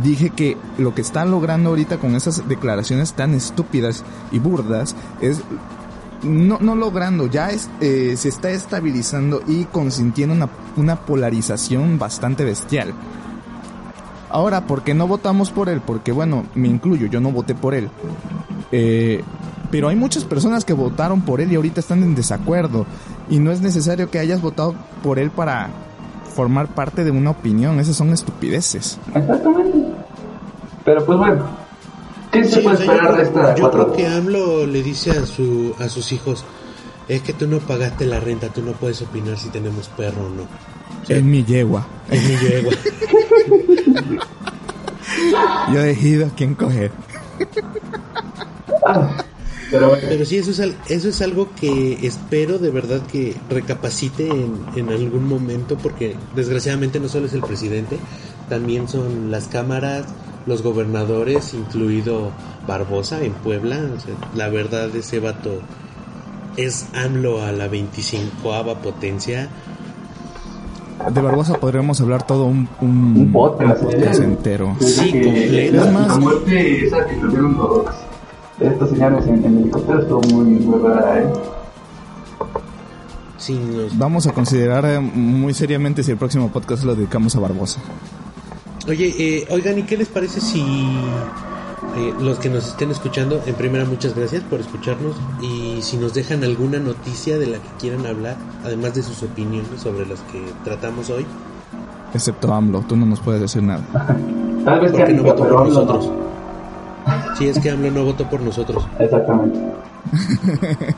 dije 0.03 0.31
que 0.31 0.57
lo 0.79 0.95
que 0.95 1.01
están 1.01 1.31
logrando 1.31 1.71
ahorita 1.71 1.99
con 1.99 2.15
esas 2.15 2.49
declaraciones 2.49 3.13
tan 3.15 3.35
estúpidas 3.35 4.05
y 4.31 4.39
burdas 4.39 4.95
es 5.21 5.43
no, 6.23 6.59
no 6.61 6.75
logrando, 6.75 7.27
ya 7.27 7.51
es, 7.51 7.71
eh, 7.81 8.15
se 8.17 8.29
está 8.29 8.51
estabilizando 8.51 9.43
y 9.47 9.65
consintiendo 9.65 10.35
una, 10.35 10.49
una 10.77 10.97
polarización 10.97 11.99
bastante 11.99 12.45
bestial. 12.45 12.95
Ahora, 14.29 14.67
¿por 14.67 14.83
qué 14.83 14.95
no 14.95 15.07
votamos 15.07 15.51
por 15.51 15.69
él? 15.69 15.81
Porque 15.85 16.13
bueno, 16.13 16.45
me 16.55 16.69
incluyo, 16.69 17.07
yo 17.07 17.21
no 17.21 17.33
voté 17.33 17.55
por 17.55 17.75
él. 17.75 17.91
Eh, 18.71 19.23
pero 19.71 19.89
hay 19.89 19.97
muchas 19.97 20.25
personas 20.25 20.65
que 20.65 20.73
votaron 20.73 21.23
por 21.23 21.41
él 21.41 21.53
y 21.53 21.57
ahorita 21.57 21.81
están 21.81 22.03
en 22.03 22.15
desacuerdo. 22.15 22.87
Y 23.29 23.39
no 23.39 23.51
es 23.51 23.61
necesario 23.61 24.11
que 24.11 24.19
hayas 24.19 24.41
votado 24.41 24.75
por 25.03 25.19
él 25.19 25.31
para 25.31 25.71
formar 26.35 26.69
parte 26.69 27.05
de 27.05 27.11
una 27.11 27.31
opinión. 27.31 27.81
Esas 27.81 27.97
son 27.97 28.11
estupideces. 28.11 28.99
Exactamente. 29.15 29.79
Pero 30.85 31.05
pues 31.05 31.19
bueno, 31.19 31.45
¿qué 32.33 32.45
se 32.45 32.57
Sí, 32.57 32.61
puede 32.61 32.77
o 32.77 32.79
sea, 32.79 32.87
yo 32.87 32.93
esperar 32.93 33.17
de 33.17 33.31
creo- 33.31 33.49
esta 33.49 33.55
Yo 33.57 33.71
creo 33.71 33.93
que 33.93 34.07
AMLO 34.07 34.67
le 34.67 34.83
dice 34.83 35.11
a, 35.13 35.27
su, 35.27 35.75
a 35.79 35.89
sus 35.89 36.13
hijos, 36.13 36.45
es 37.09 37.23
que 37.23 37.33
tú 37.33 37.47
no 37.47 37.59
pagaste 37.59 38.07
la 38.07 38.21
renta, 38.21 38.49
tú 38.49 38.63
no 38.63 38.73
puedes 38.73 39.01
opinar 39.03 39.37
si 39.39 39.49
tenemos 39.49 39.89
perro 39.89 40.27
o 40.27 40.31
no. 40.31 40.43
Sí. 41.07 41.15
En 41.15 41.31
mi 41.31 41.45
yegua. 41.45 41.87
Es 42.11 42.23
mi 42.23 42.37
yegua. 42.37 42.73
Yo 45.73 45.81
decido 45.83 46.27
a 46.27 46.31
quién 46.31 46.55
coger. 46.55 46.91
Pero 49.71 49.89
bueno, 49.89 50.03
Pero 50.09 50.25
sí, 50.25 50.37
eso 50.39 50.51
es, 50.51 50.75
eso 50.89 51.09
es 51.09 51.23
algo 51.23 51.49
que 51.55 51.99
espero 52.07 52.59
de 52.59 52.71
verdad 52.71 53.03
que 53.07 53.37
recapacite 53.49 54.29
en, 54.29 54.61
en 54.75 54.89
algún 54.91 55.29
momento, 55.29 55.77
porque 55.79 56.17
desgraciadamente 56.35 56.99
no 56.99 57.09
solo 57.09 57.27
es 57.27 57.35
el 57.35 57.43
presidente, 57.43 57.99
también 58.49 58.89
son 58.89 59.31
las 59.31 59.47
cámaras, 59.47 60.07
los 60.47 60.63
gobernadores, 60.63 61.55
incluido 61.55 62.31
Barbosa 62.67 63.23
en 63.23 63.33
Puebla. 63.33 63.79
O 63.97 64.01
sea, 64.01 64.15
la 64.35 64.49
verdad, 64.49 64.95
ese 64.97 65.21
vato 65.21 65.61
es 66.57 66.87
AMLO 66.95 67.43
a 67.43 67.53
la 67.53 67.69
25 67.69 68.31
potencia. 68.83 69.49
De 71.15 71.21
Barbosa 71.23 71.55
podríamos 71.55 72.01
hablar 72.03 72.27
todo 72.27 72.45
un, 72.45 72.69
un, 72.83 73.15
un 73.17 73.33
podcast, 73.33 73.83
podcast 73.83 74.21
¿eh? 74.21 74.25
entero. 74.25 74.77
Sí, 74.81 75.11
completo. 75.13 75.77
la, 75.77 75.85
Es 75.87 75.93
más- 75.93 76.09
la 76.09 76.17
muerte 76.17 76.87
esa 76.87 77.07
que 77.07 77.15
tuvieron 77.17 77.57
los 77.57 77.87
estos 78.61 78.91
señores 78.91 79.27
en, 79.27 79.37
en 79.37 79.45
el 79.57 79.59
helicóptero 79.63 80.01
estuvo 80.03 80.21
muy, 80.35 80.45
muy 80.57 80.79
rara, 80.83 81.21
¿eh? 81.23 81.33
Sí, 83.39 83.55
nos- 83.59 83.97
Vamos 83.97 84.27
a 84.27 84.33
considerar 84.33 84.85
eh, 84.85 85.01
muy 85.01 85.55
seriamente 85.55 86.03
si 86.03 86.11
el 86.11 86.19
próximo 86.19 86.49
podcast 86.51 86.85
lo 86.85 86.95
dedicamos 86.95 87.35
a 87.37 87.41
Barbosa. 87.41 87.81
Oye, 88.91 89.15
eh, 89.19 89.47
oigan, 89.51 89.79
¿y 89.79 89.85
qué 89.85 89.97
les 89.97 90.09
parece 90.09 90.41
si 90.41 90.61
eh, 90.61 92.15
los 92.21 92.41
que 92.41 92.51
nos 92.51 92.67
estén 92.67 92.91
escuchando, 92.91 93.41
en 93.47 93.55
primera 93.55 93.85
muchas 93.85 94.17
gracias 94.17 94.43
por 94.43 94.59
escucharnos 94.59 95.15
y 95.41 95.81
si 95.81 95.97
nos 95.97 96.13
dejan 96.13 96.43
alguna 96.43 96.81
noticia 96.81 97.39
de 97.39 97.47
la 97.47 97.59
que 97.59 97.69
quieran 97.79 98.05
hablar, 98.05 98.37
además 98.65 98.95
de 98.95 99.05
sus 99.05 99.23
opiniones 99.23 99.81
sobre 99.81 100.07
las 100.07 100.19
que 100.33 100.43
tratamos 100.65 101.09
hoy, 101.11 101.25
Excepto 102.13 102.53
AMLO, 102.53 102.81
tú 102.89 102.97
no 102.97 103.07
nos 103.07 103.21
puedes 103.21 103.41
decir 103.41 103.63
nada. 103.63 103.85
Tal 104.65 104.81
vez 104.81 104.91
porque 104.91 105.13
no 105.13 105.23
votó 105.23 105.49
por 105.49 105.61
AMLO 105.61 105.65
no. 105.65 105.69
nosotros. 105.69 106.11
Sí, 107.39 107.47
es 107.47 107.61
que 107.61 107.71
AMLO 107.71 107.93
no 107.93 108.05
votó 108.05 108.29
por 108.29 108.41
nosotros. 108.41 108.87
Exactamente. 108.99 109.61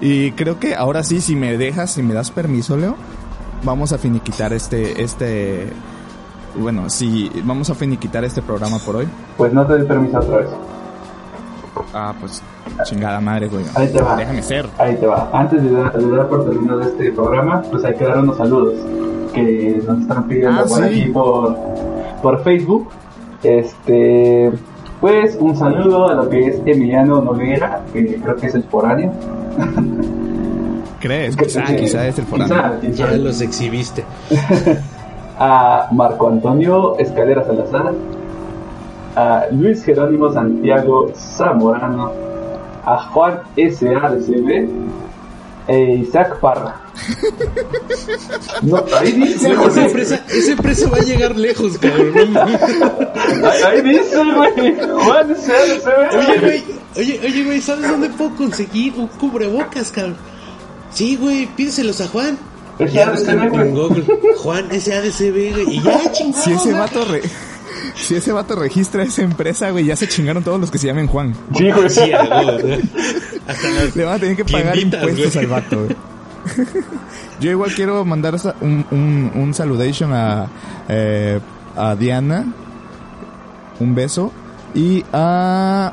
Y 0.00 0.32
creo 0.32 0.58
que 0.58 0.74
ahora 0.74 1.02
sí, 1.02 1.20
si 1.20 1.36
me 1.36 1.58
dejas, 1.58 1.92
si 1.92 2.02
me 2.02 2.14
das 2.14 2.30
permiso, 2.30 2.76
Leo, 2.76 2.96
vamos 3.64 3.92
a 3.92 3.98
finiquitar 3.98 4.54
este, 4.54 5.02
este, 5.02 5.68
bueno, 6.56 6.88
si 6.90 7.30
vamos 7.44 7.70
a 7.70 7.74
finiquitar 7.74 8.24
este 8.24 8.42
programa 8.42 8.78
por 8.84 8.96
hoy. 8.96 9.08
Pues 9.36 9.52
no 9.52 9.64
te 9.66 9.74
doy 9.78 9.86
permiso 9.86 10.18
otra 10.18 10.38
vez. 10.38 10.48
Ah, 11.94 12.14
pues 12.20 12.42
chingada 12.84 13.20
madre, 13.20 13.48
güey. 13.48 13.64
Ahí 13.74 13.88
te 13.88 14.00
va. 14.02 14.16
Déjame 14.16 14.42
ser. 14.42 14.66
Ahí 14.78 14.96
te 14.96 15.06
va. 15.06 15.28
Antes 15.32 15.62
de 15.62 15.70
dar, 15.70 15.92
de 15.96 16.16
dar 16.16 16.28
por 16.28 16.44
terminado 16.44 16.80
este 16.82 17.10
programa, 17.12 17.62
pues 17.70 17.84
hay 17.84 17.94
que 17.94 18.04
dar 18.04 18.18
unos 18.18 18.36
saludos 18.36 18.74
que 19.34 19.82
nos 19.86 20.00
están 20.00 20.24
pidiendo 20.28 20.60
Ah, 20.60 20.64
por 20.68 20.78
sí. 20.78 20.82
aquí 20.84 21.04
por, 21.10 21.56
por 22.22 22.42
Facebook. 22.44 22.88
Este, 23.42 24.52
pues 25.00 25.36
un 25.40 25.56
saludo 25.56 26.08
a 26.08 26.14
lo 26.14 26.28
que 26.28 26.46
es 26.48 26.56
Emiliano 26.66 27.22
Noguera, 27.22 27.80
que 27.92 28.16
creo 28.16 28.36
que 28.36 28.46
es 28.48 28.54
el 28.54 28.64
foráneo. 28.64 29.12
¿Crees? 31.00 31.34
Quizá, 31.36 31.64
quizá 31.64 32.06
es 32.06 32.18
el 32.18 32.26
foráneo. 32.26 32.56
quizá, 32.56 32.78
quién 32.80 32.92
Ya 32.92 33.06
los 33.16 33.40
exhibiste. 33.40 34.04
a 35.40 35.88
Marco 35.92 36.28
Antonio 36.28 36.96
Escalera 36.98 37.44
Salazar, 37.44 37.92
a 39.16 39.46
Luis 39.52 39.82
Jerónimo 39.84 40.30
Santiago 40.32 41.10
Zamorano, 41.16 42.12
a 42.84 42.98
Juan 43.10 43.40
S.A.D.C.B. 43.56 44.68
e 45.68 45.94
Isaac 45.96 46.38
Parra. 46.40 46.76
No, 48.62 48.84
ahí 48.98 49.12
dice, 49.12 49.50
Esa 49.52 49.62
güey. 49.62 49.86
empresa, 49.86 50.20
esa 50.28 50.52
empresa 50.52 50.90
va 50.90 50.98
a 50.98 51.00
llegar 51.00 51.36
lejos, 51.36 51.78
cabrón. 51.78 52.36
ahí 53.66 53.80
dice, 53.82 54.16
güey. 54.34 54.76
Juan 55.04 55.30
S.A.D.C.B. 55.30 56.18
Oye, 56.18 56.38
güey, 56.40 56.64
oye, 56.96 57.20
oye, 57.24 57.44
güey, 57.44 57.60
¿sabes 57.62 57.88
dónde 57.90 58.10
puedo 58.10 58.36
conseguir 58.36 58.94
un 58.98 59.06
cubrebocas, 59.06 59.90
cabrón? 59.90 60.16
Sí, 60.92 61.16
güey, 61.16 61.46
pídeselos 61.46 62.00
a 62.02 62.08
Juan. 62.08 62.36
Ese 62.84 62.94
Ya 62.94 63.06
ADCB, 63.08 63.12
buscan 63.18 63.48
güey. 63.50 63.68
en 63.68 63.74
Google. 63.74 64.04
Juan 64.38 64.68
SADCB, 64.80 65.52
güey. 65.52 65.76
Y 65.76 65.82
ya, 65.82 66.12
chingado. 66.12 66.42
Si 66.44 66.52
ese 66.52 66.72
vato 66.72 67.04
re- 67.04 67.22
si 67.94 68.14
ese 68.14 68.32
vato 68.32 68.56
registra 68.56 69.02
esa 69.02 69.22
empresa, 69.22 69.70
güey, 69.70 69.84
ya 69.86 69.96
se 69.96 70.08
chingaron 70.08 70.42
todos 70.42 70.60
los 70.60 70.70
que 70.70 70.78
se 70.78 70.86
llamen 70.86 71.06
Juan. 71.06 71.34
Sí, 71.56 71.70
güey. 71.70 71.90
Sí, 71.90 72.10
Le 73.94 74.04
van 74.04 74.14
a 74.14 74.18
tener 74.18 74.36
que 74.36 74.44
pagar 74.44 74.78
impuestos 74.78 75.34
güey. 75.34 75.38
al 75.44 75.46
vato, 75.50 75.84
güey. 75.84 75.96
Yo 77.40 77.50
igual 77.50 77.72
quiero 77.74 78.04
mandar 78.04 78.34
un, 78.60 78.84
un, 78.90 79.32
un 79.34 79.54
saludation 79.54 80.12
a, 80.12 80.46
eh, 80.88 81.40
a 81.76 81.94
Diana. 81.96 82.46
Un 83.78 83.94
beso. 83.94 84.32
Y 84.74 85.04
a 85.12 85.92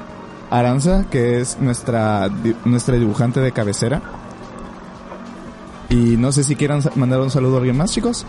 Aranza, 0.50 1.06
que 1.10 1.40
es 1.42 1.58
nuestra, 1.60 2.30
nuestra 2.66 2.96
dibujante 2.96 3.40
de 3.40 3.52
cabecera. 3.52 4.02
Y 5.90 6.18
no 6.18 6.34
sé 6.34 6.44
si 6.44 6.56
quieran 6.56 6.82
mandar 6.96 7.22
un 7.22 7.32
saludo 7.32 7.56
a 7.56 7.58
alguien 7.60 7.78
más, 7.78 7.94
chicos. 7.94 8.26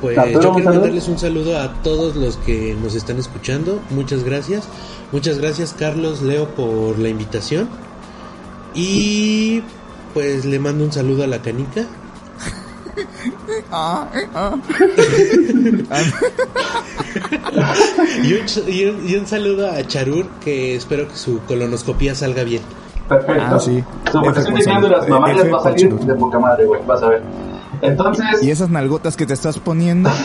Pues 0.00 0.18
Arturo, 0.18 0.42
yo 0.42 0.52
quiero 0.52 0.70
mandarles 0.70 1.08
un 1.08 1.18
saludo 1.18 1.58
a 1.58 1.72
todos 1.82 2.16
los 2.16 2.36
que 2.36 2.76
nos 2.80 2.94
están 2.94 3.18
escuchando. 3.18 3.80
Muchas 3.90 4.24
gracias. 4.24 4.68
Muchas 5.10 5.38
gracias, 5.38 5.74
Carlos, 5.78 6.20
Leo, 6.20 6.54
por 6.54 6.98
la 6.98 7.08
invitación. 7.08 7.68
Y 8.74 9.62
pues 10.12 10.44
le 10.44 10.58
mando 10.58 10.84
un 10.84 10.92
saludo 10.92 11.24
a 11.24 11.26
la 11.26 11.40
canica. 11.40 11.86
y, 18.22 18.34
un, 18.34 18.44
y, 18.66 18.84
un, 18.84 19.08
y, 19.08 19.16
un, 19.16 19.26
saludo 19.26 19.70
a 19.70 19.82
Charur, 19.86 20.26
que 20.40 20.74
espero 20.74 21.08
que 21.08 21.16
su 21.16 21.40
colonoscopía 21.40 22.14
salga 22.14 22.44
bien. 22.44 22.62
Perfecto. 23.08 23.54
Ah, 23.54 23.58
sí. 23.58 23.82
Su 24.12 24.20
presión 24.22 24.54
de 24.54 24.62
glándulas 24.62 25.08
mamarias 25.08 25.52
va 25.52 25.58
a 25.58 25.62
salir 25.62 25.94
de 25.94 26.14
poca 26.14 26.38
madre, 26.38 26.66
güey. 26.66 26.80
Vas 26.86 27.02
a 27.02 27.08
ver. 27.08 27.22
Entonces. 27.80 28.42
Y 28.42 28.50
esas 28.50 28.70
nalgotas 28.70 29.16
que 29.16 29.24
te 29.26 29.34
estás 29.34 29.58
poniendo. 29.58 30.10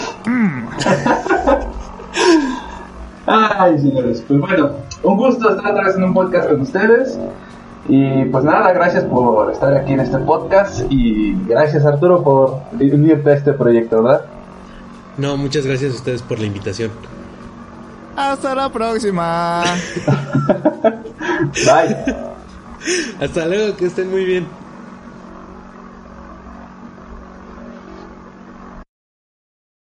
Ay, 3.25 3.79
señores. 3.79 4.23
Pues 4.27 4.39
bueno, 4.39 4.71
un 5.03 5.17
gusto 5.17 5.49
estar 5.49 5.71
otra 5.71 5.85
vez 5.85 5.95
en 5.95 6.03
un 6.03 6.13
podcast 6.13 6.49
con 6.49 6.61
ustedes. 6.61 7.17
Y 7.87 8.25
pues 8.25 8.43
nada, 8.43 8.71
gracias 8.71 9.03
por 9.05 9.51
estar 9.51 9.75
aquí 9.75 9.93
en 9.93 9.99
este 9.99 10.17
podcast 10.19 10.81
y 10.89 11.33
gracias 11.45 11.85
Arturo 11.85 12.23
por 12.23 12.61
unirte 12.79 13.31
a 13.31 13.33
este 13.33 13.51
proyecto, 13.53 14.01
¿verdad? 14.01 14.25
No, 15.17 15.35
muchas 15.35 15.65
gracias 15.65 15.91
a 15.91 15.95
ustedes 15.95 16.21
por 16.21 16.39
la 16.39 16.45
invitación. 16.45 16.91
Hasta 18.15 18.55
la 18.55 18.69
próxima. 18.69 19.63
Bye. 21.65 22.32
Hasta 23.19 23.47
luego, 23.47 23.75
que 23.77 23.85
estén 23.85 24.09
muy 24.09 24.25
bien. 24.25 24.62